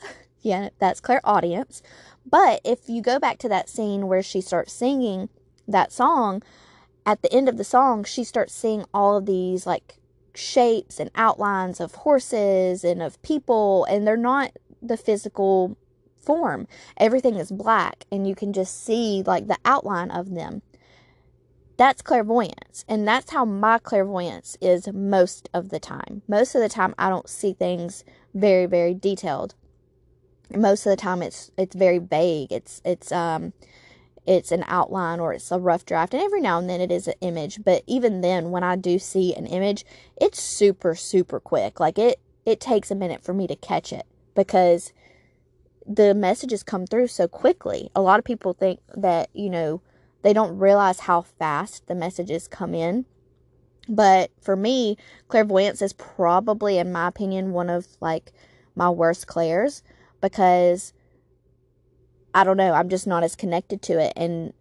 Yeah 0.40 0.68
that's 0.78 1.00
clairaudience 1.00 1.82
but 2.24 2.60
if 2.64 2.88
you 2.88 3.02
go 3.02 3.18
back 3.18 3.38
to 3.38 3.48
that 3.48 3.68
scene 3.68 4.06
where 4.06 4.22
she 4.22 4.40
starts 4.40 4.72
singing 4.72 5.28
that 5.66 5.92
song 5.92 6.42
at 7.04 7.22
the 7.22 7.32
end 7.32 7.48
of 7.48 7.56
the 7.56 7.64
song 7.64 8.04
she 8.04 8.22
starts 8.22 8.54
seeing 8.54 8.84
all 8.94 9.16
of 9.16 9.26
these 9.26 9.66
like 9.66 9.96
shapes 10.34 11.00
and 11.00 11.10
outlines 11.16 11.80
of 11.80 11.94
horses 11.96 12.84
and 12.84 13.02
of 13.02 13.20
people 13.22 13.84
and 13.86 14.06
they're 14.06 14.16
not 14.16 14.52
the 14.80 14.96
physical 14.96 15.76
form. 16.20 16.66
Everything 16.96 17.36
is 17.36 17.50
black 17.50 18.04
and 18.10 18.26
you 18.26 18.34
can 18.34 18.52
just 18.52 18.84
see 18.84 19.22
like 19.26 19.46
the 19.46 19.58
outline 19.64 20.10
of 20.10 20.34
them. 20.34 20.62
That's 21.76 22.02
clairvoyance. 22.02 22.84
And 22.88 23.06
that's 23.06 23.30
how 23.30 23.44
my 23.44 23.78
clairvoyance 23.78 24.56
is 24.60 24.88
most 24.92 25.48
of 25.54 25.68
the 25.68 25.78
time. 25.78 26.22
Most 26.26 26.54
of 26.54 26.60
the 26.60 26.68
time 26.68 26.94
I 26.98 27.08
don't 27.08 27.28
see 27.28 27.52
things 27.52 28.04
very 28.34 28.66
very 28.66 28.94
detailed. 28.94 29.54
Most 30.54 30.86
of 30.86 30.90
the 30.90 30.96
time 30.96 31.22
it's 31.22 31.50
it's 31.56 31.76
very 31.76 31.98
vague. 31.98 32.52
It's 32.52 32.82
it's 32.84 33.12
um 33.12 33.52
it's 34.28 34.52
an 34.52 34.62
outline 34.68 35.20
or 35.20 35.32
it's 35.32 35.50
a 35.50 35.58
rough 35.58 35.86
draft 35.86 36.12
and 36.12 36.22
every 36.22 36.40
now 36.40 36.58
and 36.58 36.68
then 36.68 36.82
it 36.82 36.92
is 36.92 37.08
an 37.08 37.14
image 37.22 37.64
but 37.64 37.82
even 37.86 38.20
then 38.20 38.50
when 38.50 38.62
i 38.62 38.76
do 38.76 38.98
see 38.98 39.34
an 39.34 39.46
image 39.46 39.86
it's 40.20 40.40
super 40.40 40.94
super 40.94 41.40
quick 41.40 41.80
like 41.80 41.98
it 41.98 42.20
it 42.44 42.60
takes 42.60 42.90
a 42.90 42.94
minute 42.94 43.24
for 43.24 43.32
me 43.32 43.46
to 43.46 43.56
catch 43.56 43.90
it 43.90 44.06
because 44.34 44.92
the 45.88 46.14
messages 46.14 46.62
come 46.62 46.86
through 46.86 47.06
so 47.08 47.26
quickly. 47.26 47.90
A 47.96 48.02
lot 48.02 48.18
of 48.18 48.24
people 48.24 48.52
think 48.52 48.80
that, 48.94 49.30
you 49.32 49.48
know, 49.48 49.80
they 50.22 50.34
don't 50.34 50.58
realize 50.58 51.00
how 51.00 51.22
fast 51.22 51.86
the 51.86 51.94
messages 51.94 52.46
come 52.46 52.74
in. 52.74 53.06
But 53.88 54.30
for 54.42 54.54
me, 54.54 54.98
clairvoyance 55.28 55.80
is 55.80 55.94
probably, 55.94 56.76
in 56.76 56.92
my 56.92 57.08
opinion, 57.08 57.52
one 57.52 57.70
of 57.70 57.86
like 58.00 58.32
my 58.76 58.90
worst 58.90 59.26
clairs 59.26 59.82
because 60.20 60.92
I 62.34 62.44
don't 62.44 62.58
know, 62.58 62.72
I'm 62.72 62.90
just 62.90 63.06
not 63.06 63.24
as 63.24 63.34
connected 63.34 63.80
to 63.82 63.98
it 63.98 64.12
and 64.14 64.52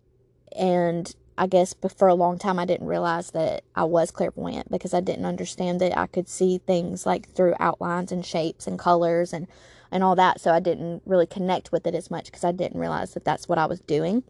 and 0.56 1.14
I 1.38 1.46
guess 1.46 1.76
for 1.96 2.08
a 2.08 2.16
long 2.16 2.40
time 2.40 2.58
I 2.58 2.66
didn't 2.66 2.88
realize 2.88 3.32
that 3.32 3.64
I 3.76 3.84
was 3.84 4.10
clairvoyant 4.10 4.72
because 4.72 4.94
I 4.94 5.02
didn't 5.02 5.26
understand 5.26 5.82
that 5.82 5.96
I 5.96 6.08
could 6.08 6.30
see 6.30 6.60
things 6.60 7.06
like 7.06 7.30
through 7.30 7.54
outlines 7.60 8.12
and 8.12 8.26
shapes 8.26 8.66
and 8.66 8.80
colors 8.80 9.34
and 9.34 9.48
and 9.92 10.04
all 10.04 10.16
that 10.16 10.40
so 10.42 10.52
I 10.52 10.60
didn't 10.60 11.02
really 11.06 11.28
connect 11.28 11.72
with 11.72 11.88
it 11.88 11.96
as 11.96 12.12
much 12.12 12.26
because 12.26 12.44
I 12.44 12.52
didn't 12.52 12.80
realize 12.80 13.14
that 13.14 13.26
that's 13.26 13.48
what 13.48 13.58
I 13.58 13.66
was 13.66 13.80
doing. 13.82 14.24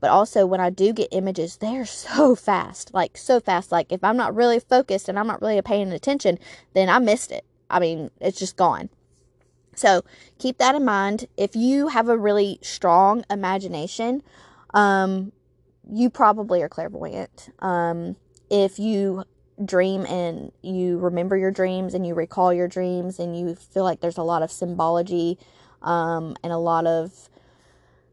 But 0.00 0.10
also 0.10 0.46
when 0.46 0.60
I 0.60 0.70
do 0.70 0.92
get 0.92 1.08
images, 1.12 1.56
they're 1.56 1.86
so 1.86 2.34
fast, 2.48 2.92
like 2.94 3.16
so 3.16 3.40
fast 3.40 3.72
like 3.72 3.92
if 3.92 4.02
I'm 4.02 4.16
not 4.16 4.34
really 4.34 4.60
focused 4.60 5.08
and 5.08 5.18
I'm 5.18 5.26
not 5.26 5.42
really 5.42 5.60
paying 5.62 5.92
attention, 5.92 6.38
then 6.74 6.88
I 6.88 6.98
missed 6.98 7.32
it. 7.32 7.44
I 7.70 7.80
mean, 7.80 8.10
it's 8.20 8.38
just 8.38 8.56
gone. 8.56 8.90
So 9.74 10.04
keep 10.38 10.58
that 10.58 10.74
in 10.74 10.84
mind. 10.84 11.26
If 11.36 11.56
you 11.56 11.88
have 11.88 12.08
a 12.08 12.18
really 12.18 12.58
strong 12.62 13.24
imagination, 13.30 14.22
um, 14.74 15.32
you 15.90 16.10
probably 16.10 16.62
are 16.62 16.68
clairvoyant. 16.68 17.50
Um, 17.60 18.16
if 18.50 18.78
you 18.78 19.24
dream 19.64 20.06
and 20.06 20.52
you 20.62 20.98
remember 20.98 21.36
your 21.36 21.50
dreams 21.50 21.94
and 21.94 22.06
you 22.06 22.14
recall 22.14 22.52
your 22.52 22.68
dreams 22.68 23.18
and 23.18 23.38
you 23.38 23.54
feel 23.54 23.84
like 23.84 24.00
there's 24.00 24.18
a 24.18 24.22
lot 24.22 24.42
of 24.42 24.50
symbology 24.50 25.38
um, 25.82 26.36
and 26.42 26.52
a 26.52 26.58
lot 26.58 26.86
of 26.86 27.28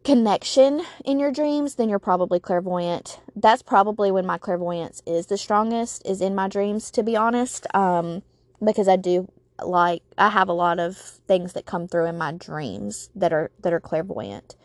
connection 0.04 0.82
in 1.06 1.20
your 1.20 1.32
dreams, 1.32 1.76
then 1.76 1.90
you're 1.90 2.00
probably 2.00 2.40
clairvoyant. 2.40 3.20
That's 3.36 3.62
probably 3.62 4.12
when 4.12 4.26
my 4.26 4.38
clairvoyance 4.38 5.02
is 5.06 5.28
the 5.28 5.38
strongest, 5.38 6.06
is 6.06 6.22
in 6.22 6.36
my 6.36 6.48
dreams, 6.48 6.90
to 6.92 7.04
be 7.04 7.16
honest. 7.16 7.68
Um, 7.76 8.24
because 8.64 8.88
I 8.88 8.96
do 8.96 9.32
like 9.64 10.04
I 10.18 10.30
have 10.30 10.48
a 10.48 10.54
lot 10.54 10.80
of 10.80 10.98
things 10.98 11.54
that 11.54 11.66
come 11.66 11.88
through 11.88 12.06
in 12.06 12.18
my 12.18 12.32
dreams 12.32 13.10
that 13.16 13.34
are 13.34 13.52
that 13.62 13.74
are 13.74 13.80
clairvoyant. 13.80 14.56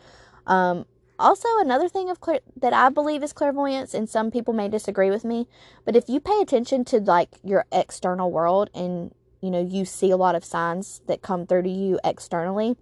Um, 0.47 0.87
also, 1.25 1.49
another 1.59 1.89
thing 1.89 2.11
of 2.11 2.21
clear 2.21 2.41
that 2.55 2.75
I 2.75 2.91
believe 2.91 3.23
is 3.23 3.33
clairvoyance, 3.33 3.95
and 3.95 4.09
some 4.11 4.31
people 4.31 4.53
may 4.53 4.69
disagree 4.69 5.11
with 5.11 5.25
me, 5.25 5.49
but 5.87 5.97
if 5.97 6.07
you 6.07 6.21
pay 6.21 6.39
attention 6.43 6.85
to 6.87 6.99
like 6.99 7.31
your 7.43 7.65
external 7.73 8.31
world 8.31 8.69
and 8.75 9.15
you 9.41 9.51
know 9.51 9.61
you 9.61 9.87
see 9.87 10.11
a 10.11 10.19
lot 10.19 10.35
of 10.35 10.45
signs 10.45 11.01
that 11.07 11.23
come 11.23 11.47
through 11.47 11.63
to 11.63 11.71
you 11.71 11.99
externally, 12.05 12.77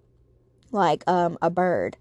like 0.71 1.03
um, 1.07 1.37
a 1.41 1.49
bird 1.49 1.95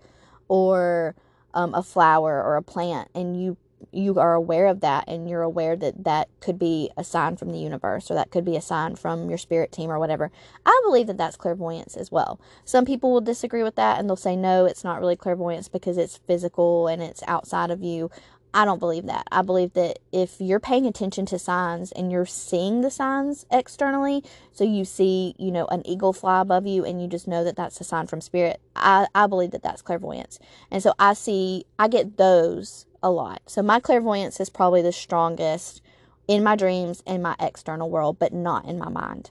or 0.49 1.15
um, 1.55 1.75
a 1.75 1.83
flower 1.83 2.43
or 2.43 2.57
a 2.57 2.63
plant, 2.63 3.09
and 3.15 3.41
you 3.41 3.57
you 3.91 4.19
are 4.19 4.35
aware 4.35 4.67
of 4.67 4.81
that 4.81 5.05
and 5.09 5.29
you're 5.29 5.43
aware 5.43 5.77
that 5.77 6.05
that 6.05 6.29
could 6.41 6.59
be 6.59 6.91
a 6.97 7.05
sign 7.05 7.37
from 7.37 7.51
the 7.51 7.59
universe 7.59 8.11
or 8.11 8.15
that 8.15 8.31
could 8.31 8.45
be 8.45 8.57
a 8.57 8.61
sign 8.61 8.97
from 8.97 9.29
your 9.29 9.39
spirit 9.39 9.73
team 9.73 9.91
or 9.91 9.99
whatever. 9.99 10.31
I 10.65 10.81
believe 10.85 11.07
that 11.09 11.17
that's 11.19 11.37
clairvoyance 11.37 11.97
as 11.97 12.13
well. 12.13 12.41
Some 12.65 12.85
people 12.85 13.13
will 13.13 13.21
disagree 13.21 13.63
with 13.63 13.77
that 13.77 13.99
and 13.99 14.09
they'll 14.09 14.17
say, 14.17 14.37
no, 14.37 14.65
it's 14.65 14.85
not 14.85 15.01
really 15.01 15.17
clairvoyance 15.17 15.69
because 15.69 15.99
it's 15.99 16.19
physical 16.19 16.87
and 16.87 17.03
it's 17.03 17.23
outside 17.27 17.71
of 17.71 17.83
you. 17.83 18.11
I 18.55 18.65
don't 18.67 18.79
believe 18.79 19.07
that. 19.07 19.27
I 19.33 19.43
believe 19.43 19.73
that 19.73 19.99
if 20.13 20.37
you're 20.39 20.61
paying 20.61 20.87
attention 20.87 21.25
to 21.27 21.39
signs 21.39 21.91
and 21.93 22.13
you're 22.13 22.27
seeing 22.27 22.83
the 22.83 22.91
signs 22.91 23.47
externally, 23.51 24.23
so 24.53 24.65
you 24.65 24.85
see, 24.85 25.35
you 25.39 25.51
know, 25.51 25.67
an 25.67 25.87
eagle 25.87 26.13
fly 26.13 26.41
above 26.41 26.67
you 26.67 26.85
and 26.85 27.01
you 27.01 27.09
just 27.09 27.27
know 27.27 27.45
that 27.45 27.57
that's 27.57 27.81
a 27.81 27.85
sign 27.85 28.07
from 28.07 28.21
spirit, 28.21 28.61
I, 28.77 29.07
I 29.15 29.27
believe 29.27 29.53
that 29.53 29.63
that's 29.63 29.81
clairvoyance. 29.81 30.39
And 30.71 30.83
so 30.83 30.93
I 30.99 31.15
see, 31.15 31.65
I 31.79 31.89
get 31.89 32.19
those 32.19 32.85
a 33.03 33.11
lot. 33.11 33.41
So 33.47 33.63
my 33.63 33.81
clairvoyance 33.81 34.39
is 34.39 34.51
probably 34.51 34.83
the 34.83 34.93
strongest 34.93 35.81
in 36.29 36.45
my 36.45 36.55
dreams 36.55 37.03
and 37.07 37.23
my 37.23 37.37
external 37.41 37.91
world, 37.91 38.19
but 38.19 38.35
not 38.35 38.67
in 38.67 38.79
my 38.79 38.89
mind. 38.91 39.31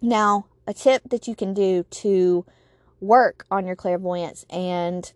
Now, 0.00 0.46
a 0.66 0.72
tip 0.72 1.02
that 1.10 1.26
you 1.26 1.34
can 1.34 1.54
do 1.54 1.84
to 1.90 2.44
work 3.00 3.46
on 3.50 3.66
your 3.66 3.76
clairvoyance 3.76 4.46
and 4.48 5.12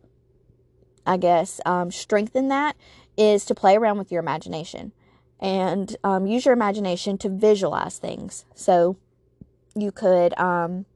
I 1.06 1.16
guess 1.16 1.60
um, 1.64 1.90
strengthen 1.90 2.48
that 2.48 2.76
is 3.16 3.44
to 3.46 3.54
play 3.54 3.76
around 3.76 3.98
with 3.98 4.12
your 4.12 4.20
imagination 4.20 4.92
and 5.40 5.96
um, 6.04 6.26
use 6.26 6.44
your 6.44 6.54
imagination 6.54 7.18
to 7.18 7.28
visualize 7.28 7.98
things. 7.98 8.44
So 8.54 8.96
you 9.74 9.92
could 9.92 10.38
um, 10.38 10.86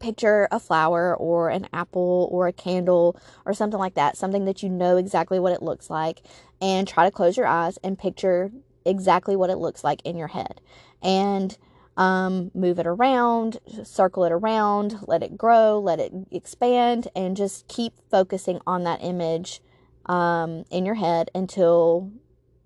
picture 0.00 0.48
a 0.50 0.60
flower 0.60 1.16
or 1.16 1.50
an 1.50 1.68
apple 1.72 2.28
or 2.30 2.46
a 2.46 2.52
candle 2.52 3.16
or 3.44 3.52
something 3.54 3.78
like 3.78 3.94
that, 3.94 4.16
something 4.16 4.44
that 4.44 4.62
you 4.62 4.68
know 4.68 4.96
exactly 4.96 5.38
what 5.38 5.52
it 5.52 5.62
looks 5.62 5.90
like, 5.90 6.22
and 6.60 6.86
try 6.86 7.04
to 7.04 7.10
close 7.10 7.36
your 7.36 7.46
eyes 7.46 7.78
and 7.82 7.98
picture 7.98 8.50
exactly 8.84 9.36
what 9.36 9.50
it 9.50 9.56
looks 9.56 9.82
like 9.82 10.02
in 10.04 10.16
your 10.16 10.28
head. 10.28 10.60
And 11.02 11.56
um, 11.96 12.50
move 12.54 12.78
it 12.78 12.86
around, 12.86 13.58
circle 13.84 14.24
it 14.24 14.32
around, 14.32 14.96
let 15.06 15.22
it 15.22 15.36
grow, 15.36 15.78
let 15.78 16.00
it 16.00 16.12
expand, 16.30 17.08
and 17.14 17.36
just 17.36 17.68
keep 17.68 17.92
focusing 18.10 18.60
on 18.66 18.84
that 18.84 19.02
image 19.02 19.60
um, 20.06 20.64
in 20.70 20.84
your 20.84 20.96
head 20.96 21.30
until 21.34 22.10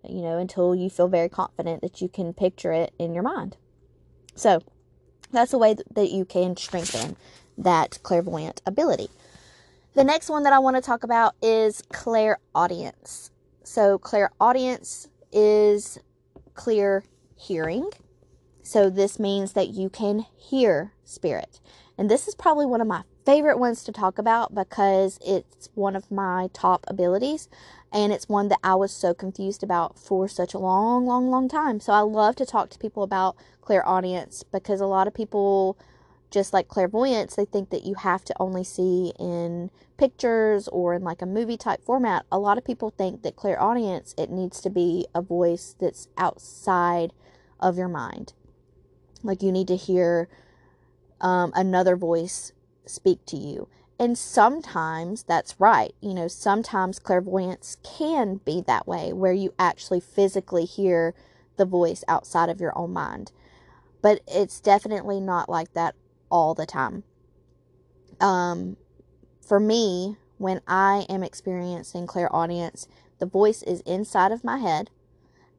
you 0.09 0.23
know 0.23 0.38
until 0.38 0.75
you 0.75 0.88
feel 0.88 1.09
very 1.09 1.29
confident 1.29 1.83
that 1.83 2.01
you 2.01 2.09
can 2.09 2.33
picture 2.33 2.73
it 2.73 2.93
in 2.99 3.14
your 3.14 3.23
mind. 3.23 3.57
So 4.35 4.62
that's 5.31 5.53
a 5.53 5.59
way 5.59 5.77
that 5.93 6.11
you 6.11 6.25
can 6.25 6.57
strengthen 6.57 7.17
that 7.59 7.99
clairvoyant 8.03 8.62
ability. 8.64 9.09
The 9.95 10.05
next 10.05 10.31
one 10.31 10.45
that 10.45 10.53
I 10.53 10.59
want 10.59 10.77
to 10.77 10.83
talk 10.83 11.03
about 11.03 11.35
is 11.43 11.83
clairaudience. 11.93 13.31
So, 13.64 13.99
clairaudience 13.99 15.09
is 15.33 15.99
clear 16.55 17.05
hearing. 17.37 17.91
So, 18.68 18.90
this 18.90 19.18
means 19.18 19.54
that 19.54 19.70
you 19.70 19.88
can 19.88 20.26
hear 20.37 20.92
spirit. 21.02 21.59
And 21.96 22.11
this 22.11 22.28
is 22.28 22.35
probably 22.35 22.66
one 22.66 22.83
of 22.83 22.87
my 22.87 23.04
favorite 23.24 23.59
ones 23.59 23.83
to 23.85 23.92
talk 23.92 24.18
about 24.18 24.54
because 24.54 25.18
it's 25.24 25.70
one 25.74 25.96
of 25.96 26.11
my 26.11 26.50
top 26.52 26.85
abilities 26.87 27.48
and 27.90 28.12
it's 28.12 28.28
one 28.28 28.48
that 28.48 28.59
I 28.62 28.74
was 28.74 28.92
so 28.92 29.14
confused 29.14 29.62
about 29.62 29.98
for 29.98 30.28
such 30.28 30.52
a 30.52 30.59
long, 30.59 31.07
long, 31.07 31.31
long 31.31 31.48
time. 31.48 31.81
So 31.81 31.94
I 31.94 32.00
love 32.00 32.37
to 32.37 32.44
talk 32.44 32.68
to 32.68 32.78
people 32.78 33.02
about 33.02 33.37
clairaudience 33.62 34.42
because 34.42 34.83
a 34.83 34.87
lot 34.87 35.07
of 35.07 35.14
people 35.14 35.78
just 36.31 36.52
like 36.52 36.68
clairvoyance, 36.68 37.37
they 37.37 37.46
think 37.46 37.70
that 37.70 37.87
you 37.87 37.94
have 37.94 38.22
to 38.26 38.35
only 38.38 38.64
see 38.64 39.14
in 39.18 39.70
pictures 39.96 40.68
or 40.68 40.92
in 40.92 41.02
like 41.02 41.22
a 41.22 41.26
movie 41.26 41.57
type 41.57 41.83
format. 41.83 42.26
A 42.31 42.38
lot 42.38 42.59
of 42.59 42.66
people 42.66 42.90
think 42.90 43.22
that 43.22 43.35
clairaudience 43.35 44.14
it 44.18 44.28
needs 44.28 44.61
to 44.61 44.68
be 44.68 45.07
a 45.14 45.22
voice 45.22 45.74
that's 45.81 46.09
outside 46.18 47.14
of 47.59 47.78
your 47.78 47.88
mind. 47.88 48.35
Like 49.22 49.42
you 49.42 49.52
need 49.52 49.68
to 49.68 49.76
hear 49.76 50.28
um, 51.20 51.52
another 51.54 51.96
voice 51.96 52.52
speak 52.87 53.24
to 53.26 53.37
you. 53.37 53.68
And 53.98 54.16
sometimes 54.16 55.24
that's 55.24 55.59
right. 55.59 55.92
You 56.00 56.14
know, 56.14 56.28
sometimes 56.28 56.98
clairvoyance 56.98 57.76
can 57.83 58.37
be 58.44 58.62
that 58.66 58.87
way, 58.87 59.12
where 59.12 59.33
you 59.33 59.54
actually 59.59 60.00
physically 60.00 60.64
hear 60.64 61.14
the 61.57 61.64
voice 61.64 62.04
outside 62.07 62.48
of 62.48 62.61
your 62.61 62.76
own 62.78 62.92
mind. 62.92 63.33
But 64.00 64.20
it's 64.28 64.61
definitely 64.61 65.20
not 65.20 65.48
like 65.48 65.72
that 65.74 65.96
all 66.31 66.54
the 66.54 66.66
time. 66.66 67.02
Um, 68.20 68.76
for 69.40 69.59
me, 69.59 70.16
when 70.37 70.61
I 70.68 71.04
am 71.09 71.24
experiencing 71.24 72.07
clairaudience, 72.07 72.87
the 73.18 73.26
voice 73.26 73.62
is 73.64 73.81
inside 73.81 74.31
of 74.31 74.44
my 74.44 74.59
head 74.59 74.90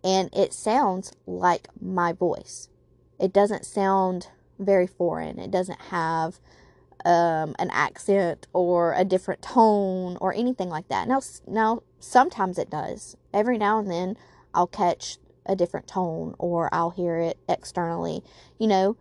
and 0.03 0.29
it 0.33 0.53
sounds 0.53 1.11
like 1.27 1.67
my 1.81 2.13
voice. 2.13 2.69
It 3.19 3.33
doesn't 3.33 3.65
sound 3.65 4.27
very 4.57 4.87
foreign. 4.87 5.39
It 5.39 5.51
doesn't 5.51 5.81
have 5.89 6.39
um, 7.05 7.55
an 7.59 7.69
accent 7.71 8.47
or 8.53 8.93
a 8.93 9.05
different 9.05 9.41
tone 9.41 10.17
or 10.19 10.33
anything 10.33 10.69
like 10.69 10.87
that. 10.89 11.07
Now, 11.07 11.21
now 11.47 11.83
sometimes 11.99 12.57
it 12.57 12.69
does. 12.69 13.15
Every 13.33 13.57
now 13.57 13.79
and 13.79 13.89
then, 13.89 14.17
I'll 14.53 14.67
catch 14.67 15.17
a 15.45 15.55
different 15.55 15.87
tone 15.87 16.35
or 16.37 16.73
I'll 16.73 16.91
hear 16.91 17.17
it 17.17 17.37
externally. 17.47 18.23
You 18.57 18.67
know, 18.67 18.97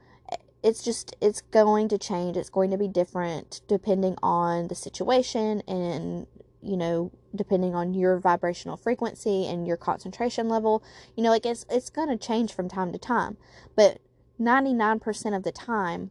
it's 0.62 0.82
just 0.82 1.14
it's 1.20 1.40
going 1.40 1.88
to 1.88 1.98
change. 1.98 2.36
It's 2.36 2.50
going 2.50 2.70
to 2.70 2.78
be 2.78 2.88
different 2.88 3.60
depending 3.68 4.16
on 4.22 4.68
the 4.68 4.74
situation 4.74 5.62
and 5.68 6.26
you 6.60 6.76
know 6.76 7.12
depending 7.34 7.74
on 7.74 7.94
your 7.94 8.18
vibrational 8.18 8.76
frequency 8.76 9.46
and 9.46 9.66
your 9.66 9.76
concentration 9.76 10.48
level. 10.48 10.82
You 11.16 11.22
know, 11.22 11.30
like 11.30 11.46
it's 11.46 11.64
it's 11.70 11.90
going 11.90 12.08
to 12.08 12.16
change 12.16 12.52
from 12.52 12.68
time 12.68 12.92
to 12.92 12.98
time. 12.98 13.36
But 13.76 14.00
99% 14.40 15.36
of 15.36 15.42
the 15.42 15.52
time 15.52 16.10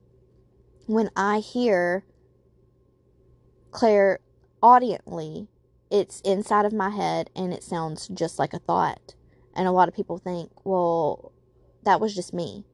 when 0.85 1.09
I 1.15 1.39
hear 1.39 2.05
Claire 3.71 4.19
audiently, 4.61 5.47
it's 5.89 6.21
inside 6.21 6.65
of 6.65 6.73
my 6.73 6.89
head 6.89 7.29
and 7.35 7.53
it 7.53 7.63
sounds 7.63 8.07
just 8.07 8.39
like 8.39 8.53
a 8.53 8.59
thought. 8.59 9.15
And 9.55 9.67
a 9.67 9.71
lot 9.71 9.87
of 9.87 9.95
people 9.95 10.17
think, 10.17 10.51
well, 10.65 11.31
that 11.83 11.99
was 11.99 12.13
just 12.13 12.33
me. 12.33 12.65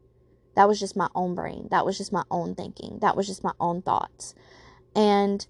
That 0.55 0.67
was 0.67 0.79
just 0.79 0.95
my 0.95 1.07
own 1.15 1.35
brain. 1.35 1.67
That 1.71 1.85
was 1.85 1.97
just 1.97 2.13
my 2.13 2.23
own 2.29 2.55
thinking. 2.55 2.99
That 2.99 3.15
was 3.15 3.27
just 3.27 3.43
my 3.43 3.53
own 3.59 3.81
thoughts. 3.81 4.35
And 4.95 5.45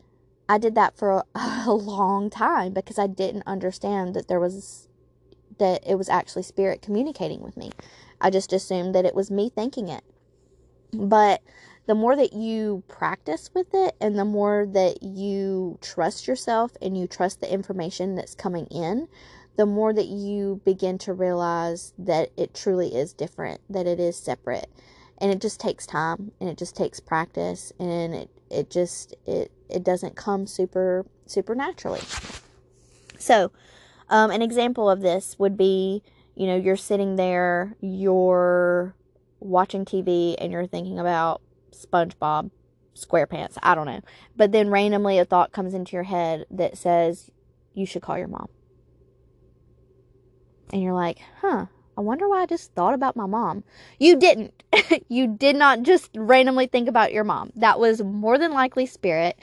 I 0.48 0.58
did 0.58 0.76
that 0.76 0.98
for 0.98 1.12
a, 1.12 1.24
a 1.68 1.74
long 1.74 2.30
time 2.30 2.74
because 2.74 3.00
I 3.00 3.08
didn't 3.08 3.44
understand 3.46 4.14
that 4.16 4.28
there 4.28 4.40
was 4.40 4.88
that 5.60 5.84
it 5.86 5.96
was 5.96 6.10
actually 6.10 6.44
spirit 6.44 6.82
communicating 6.82 7.42
with 7.42 7.56
me. 7.56 7.72
I 8.24 8.32
just 8.32 8.54
assumed 8.54 8.96
that 8.96 9.06
it 9.06 9.14
was 9.14 9.30
me 9.30 9.52
thinking 9.54 9.90
it. 9.90 10.04
But 10.92 11.42
the 11.86 11.96
more 11.96 12.16
that 12.16 12.34
you 12.34 12.84
practice 12.88 13.52
with 13.54 13.68
it 13.74 13.96
and 14.00 14.18
the 14.18 14.26
more 14.26 14.66
that 14.66 15.04
you 15.04 15.78
trust 15.82 16.28
yourself 16.28 16.72
and 16.82 16.98
you 16.98 17.06
trust 17.06 17.42
the 17.42 17.54
information 17.54 18.16
that's 18.16 18.34
coming 18.34 18.66
in, 18.68 19.08
the 19.58 19.66
more 19.66 19.94
that 19.94 20.08
you 20.08 20.62
begin 20.66 20.98
to 21.00 21.14
realize 21.14 21.94
that 21.98 22.32
it 22.38 22.54
truly 22.54 22.96
is 22.96 23.14
different, 23.14 23.62
that 23.70 23.86
it 23.86 24.00
is 24.00 24.16
separate. 24.16 24.70
And 25.20 25.32
it 25.32 25.42
just 25.42 25.60
takes 25.60 25.86
time 25.86 26.32
and 26.40 26.50
it 26.50 26.58
just 26.58 26.76
takes 26.76 27.00
practice 27.00 27.72
and 27.80 28.16
it, 28.16 28.30
it 28.50 28.70
just 28.70 29.16
it 29.26 29.52
it 29.70 29.84
doesn't 29.84 30.16
come 30.16 30.48
super 30.48 31.06
supernaturally. 31.26 32.02
So, 33.18 33.52
um, 34.10 34.32
an 34.32 34.42
example 34.42 34.90
of 34.90 35.02
this 35.02 35.38
would 35.40 35.56
be, 35.58 36.04
you 36.36 36.48
know, 36.48 36.56
you're 36.56 36.76
sitting 36.76 37.16
there, 37.16 37.76
you're 37.82 38.96
watching 39.40 39.86
TV 39.86 40.36
and 40.40 40.52
you're 40.52 40.68
thinking 40.68 41.00
about 41.00 41.42
SpongeBob 41.72 42.52
SquarePants, 42.96 43.58
I 43.62 43.76
don't 43.76 43.88
know. 43.88 44.02
But 44.36 44.52
then 44.52 44.70
randomly 44.70 45.20
a 45.20 45.26
thought 45.26 45.52
comes 45.52 45.74
into 45.74 45.94
your 45.94 46.04
head 46.04 46.46
that 46.52 46.78
says 46.78 47.30
you 47.74 47.86
should 47.86 48.02
call 48.02 48.18
your 48.18 48.28
mom. 48.28 48.50
And 50.72 50.82
you're 50.82 50.94
like, 50.94 51.20
huh, 51.42 51.68
I 51.98 52.02
wonder 52.02 52.28
why 52.28 52.42
I 52.42 52.46
just 52.46 52.74
thought 52.74 52.94
about 52.94 53.16
my 53.16 53.28
mom. 53.28 53.64
You 54.00 54.18
didn't. 54.18 54.64
you 55.10 55.28
did 55.28 55.56
not 55.56 55.84
just 55.84 56.10
randomly 56.16 56.68
think 56.68 56.88
about 56.88 57.14
your 57.14 57.24
mom. 57.24 57.52
That 57.56 57.80
was 57.80 58.02
more 58.02 58.38
than 58.38 58.54
likely 58.54 58.86
spirit. 58.86 59.40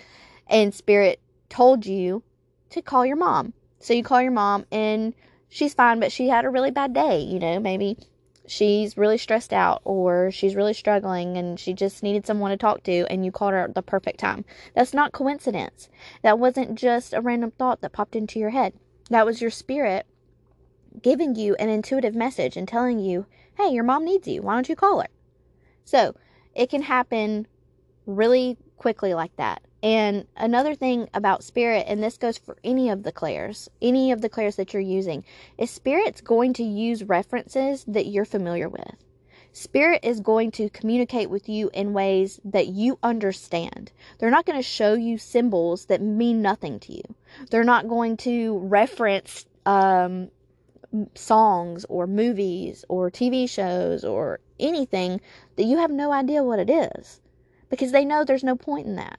And 0.49 0.75
spirit 0.75 1.21
told 1.49 1.87
you 1.87 2.25
to 2.71 2.83
call 2.83 3.07
your 3.07 3.17
mom. 3.17 3.53
So 3.79 3.95
you 3.95 4.03
call 4.03 4.21
your 4.21 4.33
mom 4.33 4.67
and 4.73 5.15
she's 5.51 5.75
fine, 5.75 6.01
but 6.01 6.13
she 6.13 6.29
had 6.29 6.47
a 6.47 6.51
really 6.51 6.71
bad 6.71 6.95
day. 6.95 7.21
You 7.21 7.39
know, 7.39 7.61
maybe 7.61 7.99
she's 8.47 8.97
really 8.97 9.19
stressed 9.19 9.53
out 9.53 9.83
or 9.85 10.31
she's 10.31 10.57
really 10.57 10.73
struggling 10.73 11.37
and 11.37 11.61
she 11.61 11.75
just 11.75 12.03
needed 12.03 12.27
someone 12.27 12.51
to 12.51 12.57
talk 12.57 12.83
to 12.85 13.07
and 13.11 13.25
you 13.25 13.31
called 13.31 13.53
her 13.53 13.65
at 13.65 13.75
the 13.75 13.83
perfect 13.83 14.19
time. 14.19 14.45
That's 14.75 14.95
not 14.95 15.13
coincidence. 15.13 15.91
That 16.23 16.39
wasn't 16.39 16.79
just 16.79 17.13
a 17.13 17.21
random 17.21 17.51
thought 17.51 17.83
that 17.83 17.93
popped 17.93 18.17
into 18.17 18.39
your 18.39 18.51
head. 18.51 18.73
That 19.11 19.27
was 19.27 19.43
your 19.43 19.51
spirit 19.51 20.07
giving 21.03 21.35
you 21.35 21.55
an 21.57 21.69
intuitive 21.69 22.15
message 22.15 22.57
and 22.57 22.67
telling 22.67 22.99
you, 22.99 23.27
hey, 23.57 23.69
your 23.69 23.85
mom 23.85 24.05
needs 24.05 24.27
you. 24.27 24.43
Why 24.43 24.55
don't 24.55 24.69
you 24.69 24.77
call 24.77 25.01
her? 25.01 25.09
So 25.85 26.15
it 26.55 26.71
can 26.71 26.83
happen 26.83 27.47
really 28.07 28.57
quickly 28.77 29.15
like 29.15 29.37
that. 29.37 29.63
And 29.83 30.27
another 30.37 30.75
thing 30.75 31.09
about 31.15 31.43
spirit, 31.43 31.87
and 31.89 32.03
this 32.03 32.19
goes 32.19 32.37
for 32.37 32.59
any 32.63 32.91
of 32.91 33.03
the 33.03 33.13
clairs, 33.13 33.69
any 33.81 34.13
of 34.13 34.21
the 34.21 34.29
clairs 34.29 34.57
that 34.57 34.75
you're 34.75 34.83
using, 34.83 35.25
is 35.57 35.71
spirit's 35.71 36.21
going 36.21 36.53
to 36.55 36.63
use 36.63 37.03
references 37.03 37.85
that 37.89 38.07
you're 38.07 38.27
familiar 38.27 38.69
with. 38.69 38.95
Spirit 39.53 40.01
is 40.05 40.21
going 40.21 40.51
to 40.53 40.71
communicate 40.71 41.29
with 41.29 41.49
you 41.49 41.71
in 41.73 41.93
ways 41.93 42.41
that 42.45 42.69
you 42.69 42.99
understand. 43.03 43.91
They're 44.19 44.31
not 44.31 44.47
going 44.47 44.59
to 44.59 44.63
show 44.63 44.95
you 44.95 45.19
symbols 45.19 45.87
that 45.87 46.01
mean 46.01 46.41
nothing 46.41 46.79
to 46.81 46.93
you. 46.93 47.03
They're 47.51 47.65
not 47.65 47.89
going 47.89 48.17
to 48.19 48.59
reference 48.59 49.47
um, 49.67 50.31
songs 51.15 51.85
or 51.89 52.07
movies 52.07 52.85
or 52.89 53.11
TV 53.11 53.49
shows 53.49 54.05
or 54.05 54.41
anything 54.59 55.21
that 55.57 55.65
you 55.65 55.79
have 55.79 55.91
no 55.91 56.13
idea 56.13 56.45
what 56.45 56.59
it 56.59 56.71
is 56.71 57.21
because 57.71 57.93
they 57.93 58.05
know 58.05 58.25
there's 58.25 58.45
no 58.45 58.57
point 58.57 58.87
in 58.87 58.97
that. 58.97 59.19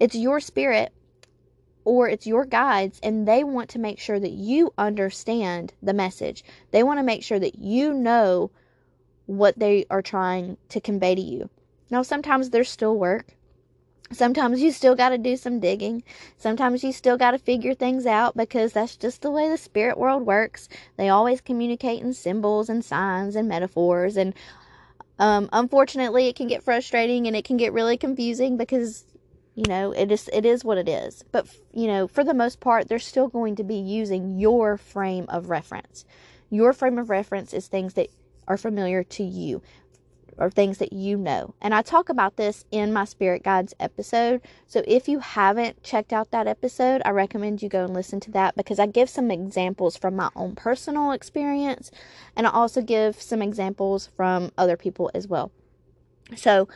It's 0.00 0.14
your 0.14 0.40
spirit 0.40 0.92
or 1.84 2.08
it's 2.08 2.26
your 2.26 2.44
guides 2.44 3.00
and 3.02 3.26
they 3.26 3.42
want 3.42 3.70
to 3.70 3.78
make 3.78 3.98
sure 3.98 4.20
that 4.20 4.32
you 4.32 4.72
understand 4.76 5.72
the 5.82 5.94
message. 5.94 6.44
They 6.70 6.82
want 6.82 6.98
to 6.98 7.04
make 7.04 7.22
sure 7.22 7.38
that 7.38 7.58
you 7.58 7.94
know 7.94 8.50
what 9.26 9.58
they 9.58 9.84
are 9.90 10.02
trying 10.02 10.56
to 10.70 10.80
convey 10.80 11.14
to 11.14 11.20
you. 11.20 11.50
Now, 11.90 12.02
sometimes 12.02 12.50
there's 12.50 12.68
still 12.68 12.96
work. 12.96 13.34
Sometimes 14.10 14.62
you 14.62 14.72
still 14.72 14.94
got 14.94 15.10
to 15.10 15.18
do 15.18 15.36
some 15.36 15.60
digging. 15.60 16.02
Sometimes 16.38 16.82
you 16.82 16.92
still 16.92 17.18
got 17.18 17.32
to 17.32 17.38
figure 17.38 17.74
things 17.74 18.06
out 18.06 18.36
because 18.36 18.72
that's 18.72 18.96
just 18.96 19.20
the 19.20 19.30
way 19.30 19.48
the 19.48 19.58
spirit 19.58 19.98
world 19.98 20.26
works. 20.26 20.68
They 20.96 21.10
always 21.10 21.42
communicate 21.42 22.02
in 22.02 22.14
symbols 22.14 22.70
and 22.70 22.82
signs 22.82 23.36
and 23.36 23.48
metaphors. 23.48 24.16
And 24.16 24.32
um, 25.18 25.50
unfortunately, 25.52 26.28
it 26.28 26.36
can 26.36 26.48
get 26.48 26.62
frustrating 26.62 27.26
and 27.26 27.36
it 27.36 27.44
can 27.44 27.58
get 27.58 27.74
really 27.74 27.98
confusing 27.98 28.56
because 28.56 29.04
you 29.58 29.64
know 29.66 29.90
it 29.90 30.12
is 30.12 30.30
it 30.32 30.46
is 30.46 30.64
what 30.64 30.78
it 30.78 30.88
is. 30.88 31.24
But 31.32 31.48
you 31.72 31.88
know, 31.88 32.06
for 32.06 32.22
the 32.22 32.32
most 32.32 32.60
part, 32.60 32.88
they're 32.88 33.00
still 33.00 33.26
going 33.26 33.56
to 33.56 33.64
be 33.64 33.74
using 33.74 34.38
your 34.38 34.76
frame 34.76 35.26
of 35.28 35.50
reference. 35.50 36.04
Your 36.48 36.72
frame 36.72 36.96
of 36.96 37.10
reference 37.10 37.52
is 37.52 37.66
things 37.66 37.94
that 37.94 38.08
are 38.46 38.56
familiar 38.56 39.02
to 39.02 39.24
you 39.24 39.60
or 40.38 40.48
things 40.48 40.78
that 40.78 40.92
you 40.92 41.16
know. 41.16 41.56
And 41.60 41.74
I 41.74 41.82
talk 41.82 42.08
about 42.08 42.36
this 42.36 42.66
in 42.70 42.92
my 42.92 43.04
Spirit 43.04 43.42
Guides 43.42 43.74
episode. 43.80 44.42
So 44.68 44.84
if 44.86 45.08
you 45.08 45.18
haven't 45.18 45.82
checked 45.82 46.12
out 46.12 46.30
that 46.30 46.46
episode, 46.46 47.02
I 47.04 47.10
recommend 47.10 47.60
you 47.60 47.68
go 47.68 47.84
and 47.84 47.92
listen 47.92 48.20
to 48.20 48.30
that 48.30 48.54
because 48.54 48.78
I 48.78 48.86
give 48.86 49.10
some 49.10 49.32
examples 49.32 49.96
from 49.96 50.14
my 50.14 50.30
own 50.36 50.54
personal 50.54 51.10
experience 51.10 51.90
and 52.36 52.46
I 52.46 52.50
also 52.50 52.80
give 52.80 53.20
some 53.20 53.42
examples 53.42 54.08
from 54.16 54.52
other 54.56 54.76
people 54.76 55.10
as 55.14 55.26
well. 55.26 55.50
So 56.36 56.68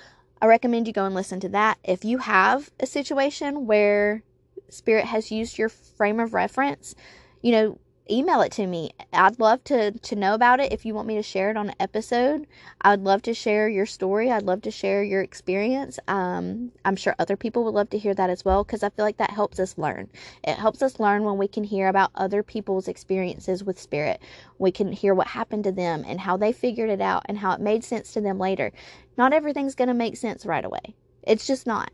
I 0.43 0.47
recommend 0.47 0.89
you 0.89 0.93
go 0.93 1.05
and 1.05 1.15
listen 1.15 1.39
to 1.41 1.49
that. 1.51 1.79
If 1.85 2.05
you 2.05 2.19
have 2.19 2.73
a 2.81 2.87
situation 2.87 3.65
where 3.65 4.25
Spirit 4.69 5.05
has 5.05 5.31
used 5.31 5.57
your 5.57 5.69
frame 5.69 6.19
of 6.19 6.35
reference, 6.35 6.97
you 7.43 7.53
know, 7.53 7.79
email 8.11 8.41
it 8.41 8.53
to 8.53 8.67
me. 8.67 8.93
I'd 9.13 9.39
love 9.39 9.63
to 9.65 9.93
to 9.93 10.17
know 10.17 10.35
about 10.35 10.61
it 10.61 10.73
if 10.73 10.85
you 10.85 10.95
want 10.95 11.07
me 11.07 11.15
to 11.17 11.23
share 11.23 11.51
it 11.51 11.57
on 11.57 11.71
an 11.71 11.75
episode. 11.79 12.47
I'd 12.81 13.01
love 13.01 13.23
to 13.23 13.35
share 13.35 13.69
your 13.69 13.87
story. 13.87 14.31
I'd 14.31 14.43
love 14.43 14.63
to 14.63 14.71
share 14.71 15.03
your 15.03 15.23
experience. 15.23 15.99
Um, 16.09 16.73
I'm 16.85 16.97
sure 16.97 17.15
other 17.19 17.37
people 17.37 17.65
would 17.65 17.75
love 17.75 17.91
to 17.91 17.99
hear 17.99 18.15
that 18.15 18.31
as 18.31 18.45
well 18.45 18.65
because 18.65 18.83
I 18.83 18.91
feel 18.91 19.05
like 19.05 19.19
that 19.19 19.31
helps 19.31 19.61
us 19.61 19.79
learn. 19.79 20.09
It 20.45 20.57
helps 20.57 20.83
us 20.83 21.01
learn 21.01 21.25
when 21.25 21.39
we 21.39 21.49
can 21.49 21.65
hear 21.65 21.89
about 21.89 22.11
other 22.15 22.43
people's 22.43 22.89
experiences 22.89 23.65
with 23.65 23.81
spirit. 23.81 24.21
We 24.59 24.73
can 24.73 24.93
hear 24.93 25.15
what 25.15 25.29
happened 25.29 25.65
to 25.65 25.73
them 25.73 26.05
and 26.07 26.21
how 26.21 26.37
they 26.37 26.53
figured 26.53 26.91
it 26.91 27.01
out 27.01 27.25
and 27.27 27.39
how 27.39 27.53
it 27.53 27.61
made 27.61 27.85
sense 27.85 28.13
to 28.13 28.21
them 28.21 28.39
later. 28.39 28.73
Not 29.17 29.33
everything's 29.33 29.75
going 29.75 29.89
to 29.89 29.95
make 29.95 30.17
sense 30.17 30.45
right 30.45 30.65
away. 30.65 30.95
It's 31.23 31.47
just 31.47 31.67
not. 31.67 31.91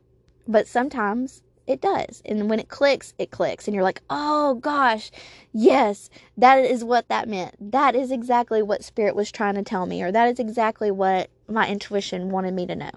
But 0.47 0.67
sometimes 0.67 1.43
it 1.69 1.83
does. 1.83 2.23
And 2.25 2.49
when 2.49 2.59
it 2.59 2.69
clicks, 2.69 3.13
it 3.19 3.31
clicks. 3.31 3.69
And 3.69 3.75
you're 3.75 3.85
like, 3.85 4.01
oh 4.09 4.55
gosh, 4.55 5.11
yes, 5.53 6.09
that 6.39 6.65
is 6.65 6.83
what 6.83 7.09
that 7.09 7.29
meant. 7.29 7.55
That 7.73 7.95
is 7.95 8.11
exactly 8.11 8.63
what 8.63 8.83
Spirit 8.83 9.15
was 9.15 9.31
trying 9.31 9.55
to 9.57 9.63
tell 9.63 9.85
me, 9.85 10.03
or 10.03 10.11
that 10.11 10.29
is 10.29 10.39
exactly 10.39 10.91
what 10.91 11.31
my 11.47 11.69
intuition 11.69 12.31
wanted 12.31 12.55
me 12.55 12.67
to 12.67 12.75
know. 12.75 12.91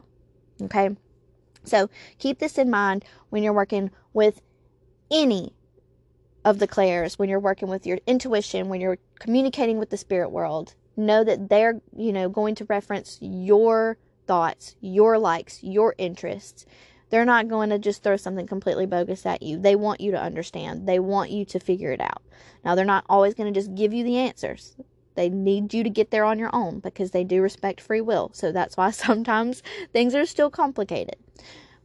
Okay? 0.64 0.96
So 1.66 1.90
keep 2.18 2.40
this 2.40 2.58
in 2.58 2.70
mind 2.70 3.04
when 3.30 3.44
you're 3.44 3.52
working 3.52 3.92
with 4.14 4.42
any 5.12 5.54
of 6.46 6.60
the 6.60 6.68
clairs, 6.68 7.20
when 7.20 7.28
you're 7.28 7.40
working 7.40 7.68
with 7.68 7.86
your 7.86 8.00
intuition, 8.08 8.70
when 8.70 8.80
you're 8.80 8.98
communicating 9.20 9.80
with 9.80 9.90
the 9.90 9.98
spirit 9.98 10.32
world. 10.32 10.76
Know 10.96 11.24
that 11.26 11.50
they're, 11.50 11.82
you 11.96 12.14
know, 12.14 12.30
going 12.30 12.56
to 12.56 12.66
reference 12.66 13.18
your 13.22 13.98
thoughts, 14.28 14.76
your 14.80 15.18
likes, 15.18 15.62
your 15.62 15.94
interests 15.98 16.66
they're 17.12 17.26
not 17.26 17.50
going 17.50 17.70
to 17.70 17.78
just 17.78 18.02
throw 18.02 18.18
something 18.18 18.48
completely 18.48 18.86
bogus 18.86 19.26
at 19.26 19.44
you. 19.44 19.60
They 19.60 19.76
want 19.76 20.02
you 20.02 20.12
to 20.12 20.22
understand. 20.22 20.88
They 20.88 20.98
want 20.98 21.30
you 21.30 21.46
to 21.46 21.60
figure 21.60 21.92
it 21.92 22.02
out. 22.02 22.24
Now, 22.64 22.74
they're 22.74 22.86
not 22.86 23.06
always 23.10 23.34
going 23.34 23.54
to 23.54 23.60
just 23.60 23.76
give 23.76 23.94
you 23.94 24.04
the 24.04 24.18
answers. 24.18 24.76
They 25.16 25.30
need 25.30 25.74
you 25.74 25.84
to 25.84 25.90
get 25.90 26.10
there 26.10 26.24
on 26.24 26.40
your 26.40 26.50
own 26.54 26.80
because 26.80 27.12
they 27.12 27.26
do 27.26 27.42
respect 27.42 27.82
free 27.82 28.02
will. 28.02 28.32
So 28.34 28.52
that's 28.52 28.78
why 28.78 28.92
sometimes 28.92 29.62
things 29.94 30.16
are 30.16 30.26
still 30.26 30.50
complicated. 30.50 31.18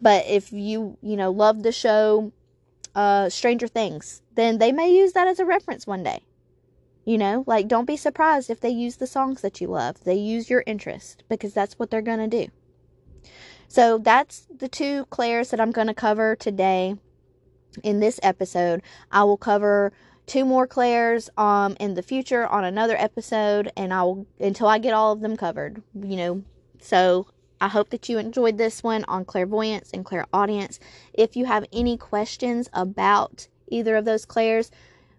But 0.00 0.26
if 0.26 0.52
you, 0.52 0.96
you 1.02 1.16
know, 1.16 1.30
love 1.30 1.62
the 1.62 1.72
show 1.72 2.32
uh, 2.94 3.28
Stranger 3.28 3.66
Things, 3.66 4.22
then 4.34 4.58
they 4.58 4.70
may 4.70 4.90
use 4.90 5.12
that 5.12 5.28
as 5.28 5.40
a 5.40 5.44
reference 5.44 5.86
one 5.86 6.02
day. 6.02 6.22
You 7.04 7.18
know, 7.18 7.44
like 7.46 7.68
don't 7.68 7.86
be 7.86 7.96
surprised 7.96 8.50
if 8.50 8.60
they 8.60 8.70
use 8.70 8.96
the 8.96 9.06
songs 9.06 9.40
that 9.42 9.60
you 9.60 9.68
love. 9.68 10.02
They 10.04 10.16
use 10.16 10.50
your 10.50 10.64
interest 10.66 11.24
because 11.28 11.52
that's 11.54 11.78
what 11.78 11.90
they're 11.90 12.02
going 12.02 12.30
to 12.30 12.44
do. 12.44 12.50
So 13.68 13.98
that's 13.98 14.46
the 14.56 14.68
two 14.68 15.06
clairs 15.06 15.50
that 15.50 15.60
I'm 15.60 15.72
going 15.72 15.88
to 15.88 15.94
cover 15.94 16.36
today 16.36 16.96
in 17.82 18.00
this 18.00 18.20
episode. 18.22 18.82
I 19.10 19.24
will 19.24 19.36
cover 19.36 19.92
two 20.26 20.44
more 20.44 20.66
clairs 20.66 21.30
um 21.36 21.76
in 21.78 21.94
the 21.94 22.02
future 22.02 22.46
on 22.48 22.64
another 22.64 22.96
episode 22.96 23.70
and 23.76 23.94
I 23.94 24.02
will 24.02 24.26
until 24.40 24.66
I 24.66 24.78
get 24.78 24.92
all 24.92 25.12
of 25.12 25.20
them 25.20 25.36
covered, 25.36 25.82
you 25.94 26.16
know. 26.16 26.42
So 26.80 27.26
I 27.60 27.68
hope 27.68 27.90
that 27.90 28.08
you 28.08 28.18
enjoyed 28.18 28.58
this 28.58 28.82
one 28.82 29.04
on 29.08 29.24
clairvoyance 29.24 29.90
and 29.92 30.04
clairaudience. 30.04 30.78
If 31.14 31.36
you 31.36 31.46
have 31.46 31.64
any 31.72 31.96
questions 31.96 32.68
about 32.72 33.48
either 33.68 33.96
of 33.96 34.04
those 34.04 34.26
clairs, 34.26 34.70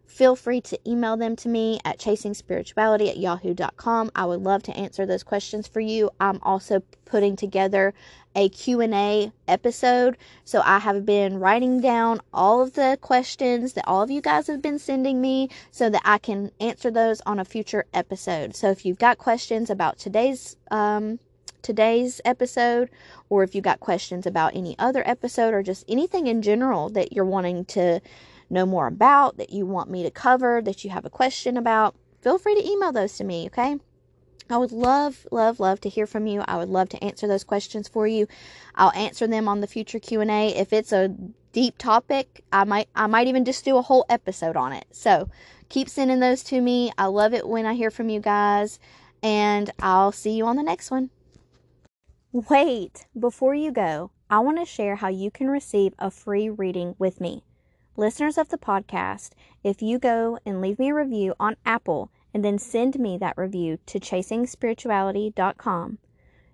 feel 0.07 0.35
free 0.35 0.61
to 0.61 0.79
email 0.89 1.17
them 1.17 1.35
to 1.35 1.49
me 1.49 1.79
at 1.85 1.99
chasingspirituality 1.99 3.09
at 3.09 3.17
yahoo.com. 3.17 4.09
I 4.15 4.25
would 4.25 4.41
love 4.41 4.63
to 4.63 4.75
answer 4.75 5.05
those 5.05 5.23
questions 5.23 5.67
for 5.67 5.79
you. 5.79 6.09
I'm 6.19 6.39
also 6.41 6.81
putting 7.05 7.35
together 7.35 7.93
a 8.35 8.49
Q&A 8.49 9.31
episode. 9.47 10.17
So 10.43 10.61
I 10.63 10.79
have 10.79 11.05
been 11.05 11.39
writing 11.39 11.81
down 11.81 12.21
all 12.33 12.61
of 12.61 12.73
the 12.73 12.97
questions 13.01 13.73
that 13.73 13.87
all 13.87 14.01
of 14.01 14.09
you 14.09 14.21
guys 14.21 14.47
have 14.47 14.61
been 14.61 14.79
sending 14.79 15.19
me 15.19 15.49
so 15.71 15.89
that 15.89 16.01
I 16.05 16.17
can 16.17 16.51
answer 16.59 16.89
those 16.89 17.21
on 17.25 17.39
a 17.39 17.45
future 17.45 17.85
episode. 17.93 18.55
So 18.55 18.69
if 18.71 18.85
you've 18.85 18.99
got 18.99 19.17
questions 19.17 19.69
about 19.69 19.97
today's 19.97 20.55
um, 20.71 21.19
today's 21.63 22.21
episode 22.23 22.89
or 23.29 23.43
if 23.43 23.53
you've 23.53 23.63
got 23.63 23.79
questions 23.81 24.25
about 24.25 24.55
any 24.55 24.77
other 24.79 25.03
episode 25.05 25.53
or 25.53 25.61
just 25.61 25.83
anything 25.89 26.27
in 26.27 26.41
general 26.41 26.89
that 26.89 27.11
you're 27.11 27.25
wanting 27.25 27.65
to 27.65 27.99
know 28.49 28.65
more 28.65 28.87
about, 28.87 29.37
that 29.37 29.51
you 29.51 29.65
want 29.65 29.89
me 29.89 30.03
to 30.03 30.11
cover, 30.11 30.61
that 30.61 30.83
you 30.83 30.89
have 30.89 31.05
a 31.05 31.09
question 31.09 31.57
about, 31.57 31.95
feel 32.21 32.37
free 32.37 32.55
to 32.55 32.67
email 32.67 32.91
those 32.91 33.17
to 33.17 33.23
me, 33.23 33.47
okay? 33.47 33.77
I 34.49 34.57
would 34.57 34.71
love, 34.71 35.27
love, 35.31 35.59
love 35.59 35.81
to 35.81 35.89
hear 35.89 36.07
from 36.07 36.25
you. 36.25 36.41
I 36.47 36.57
would 36.57 36.69
love 36.69 36.89
to 36.89 37.03
answer 37.03 37.27
those 37.27 37.43
questions 37.43 37.87
for 37.87 38.07
you. 38.07 38.27
I'll 38.75 38.93
answer 38.93 39.27
them 39.27 39.47
on 39.47 39.59
the 39.59 39.67
future 39.67 39.99
Q&A. 39.99 40.55
If 40.55 40.71
it's 40.71 40.93
a 40.93 41.13
deep 41.51 41.77
topic, 41.77 42.43
I 42.51 42.63
might 42.63 42.87
I 42.95 43.07
might 43.07 43.27
even 43.27 43.43
just 43.43 43.65
do 43.65 43.77
a 43.77 43.81
whole 43.81 44.05
episode 44.09 44.55
on 44.55 44.71
it. 44.71 44.85
So, 44.91 45.29
keep 45.69 45.89
sending 45.89 46.19
those 46.19 46.43
to 46.43 46.61
me. 46.61 46.91
I 46.97 47.07
love 47.07 47.33
it 47.33 47.47
when 47.47 47.65
I 47.65 47.73
hear 47.73 47.91
from 47.91 48.09
you 48.09 48.21
guys, 48.21 48.79
and 49.21 49.69
I'll 49.79 50.11
see 50.11 50.31
you 50.31 50.45
on 50.45 50.55
the 50.55 50.63
next 50.63 50.91
one. 50.91 51.09
Wait, 52.31 53.07
before 53.19 53.55
you 53.55 53.71
go, 53.71 54.11
I 54.29 54.39
want 54.39 54.59
to 54.59 54.65
share 54.65 54.97
how 54.97 55.07
you 55.07 55.31
can 55.31 55.49
receive 55.49 55.93
a 55.97 56.11
free 56.11 56.49
reading 56.49 56.95
with 56.99 57.19
me. 57.19 57.43
Listeners 57.99 58.37
of 58.37 58.49
the 58.49 58.59
podcast, 58.59 59.31
if 59.63 59.81
you 59.81 59.97
go 59.97 60.37
and 60.45 60.61
leave 60.61 60.77
me 60.77 60.89
a 60.89 60.93
review 60.93 61.33
on 61.39 61.55
Apple 61.65 62.11
and 62.31 62.45
then 62.45 62.59
send 62.59 62.99
me 62.99 63.17
that 63.17 63.35
review 63.35 63.79
to 63.87 63.99
chasingspirituality.com, 63.99 65.97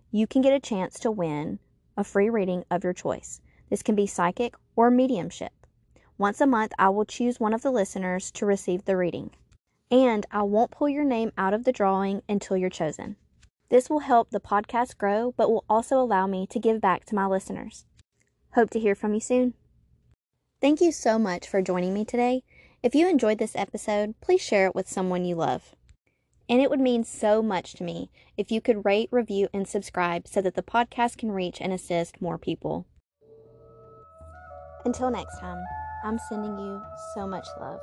you 0.10 0.26
can 0.26 0.42
get 0.42 0.54
a 0.54 0.60
chance 0.62 0.98
to 1.00 1.12
win 1.12 1.60
a 1.98 2.06
free 2.06 2.30
reading 2.30 2.64
of 2.72 2.86
your 2.86 2.94
choice. 2.94 3.42
This 3.70 3.84
can 3.84 3.94
be 3.94 4.08
psychic 4.08 4.56
or 4.78 4.90
mediumship. 4.90 5.52
Once 6.18 6.40
a 6.40 6.48
month, 6.48 6.72
I 6.80 6.88
will 6.88 7.04
choose 7.04 7.42
one 7.42 7.54
of 7.54 7.62
the 7.62 7.72
listeners 7.72 8.32
to 8.32 8.46
receive 8.46 8.86
the 8.86 8.96
reading. 8.96 9.32
And 9.92 10.26
I 10.32 10.44
won't 10.44 10.72
pull 10.72 10.88
your 10.88 11.04
name 11.04 11.34
out 11.38 11.54
of 11.54 11.66
the 11.66 11.74
drawing 11.74 12.22
until 12.30 12.56
you're 12.56 12.70
chosen. 12.70 13.18
This 13.68 13.90
will 13.90 14.00
help 14.00 14.30
the 14.30 14.40
podcast 14.40 14.98
grow, 14.98 15.34
but 15.36 15.52
will 15.52 15.66
also 15.68 16.00
allow 16.00 16.26
me 16.26 16.48
to 16.48 16.58
give 16.58 16.80
back 16.80 17.04
to 17.08 17.16
my 17.16 17.26
listeners. 17.26 17.86
Hope 18.56 18.70
to 18.70 18.80
hear 18.80 18.96
from 18.96 19.14
you 19.14 19.20
soon. 19.20 19.56
Thank 20.64 20.80
you 20.80 20.94
so 20.94 21.20
much 21.20 21.46
for 21.46 21.62
joining 21.62 21.94
me 21.94 22.06
today. 22.06 22.42
If 22.82 22.96
you 22.96 23.10
enjoyed 23.10 23.38
this 23.38 23.54
episode, 23.54 24.16
please 24.22 24.40
share 24.40 24.68
it 24.68 24.74
with 24.74 24.88
someone 24.88 25.26
you 25.26 25.36
love. 25.36 25.76
And 26.48 26.62
it 26.62 26.70
would 26.70 26.80
mean 26.80 27.04
so 27.04 27.42
much 27.42 27.74
to 27.74 27.84
me 27.84 28.10
if 28.38 28.50
you 28.50 28.62
could 28.62 28.86
rate, 28.86 29.10
review, 29.12 29.50
and 29.54 29.68
subscribe 29.68 30.26
so 30.26 30.42
that 30.42 30.56
the 30.56 30.64
podcast 30.64 31.18
can 31.18 31.34
reach 31.34 31.60
and 31.60 31.74
assist 31.74 32.22
more 32.22 32.38
people. 32.38 32.86
Until 34.86 35.12
next 35.12 35.38
time, 35.38 35.62
I'm 36.06 36.18
sending 36.30 36.58
you 36.58 36.82
so 37.14 37.28
much 37.28 37.46
love. 37.60 37.82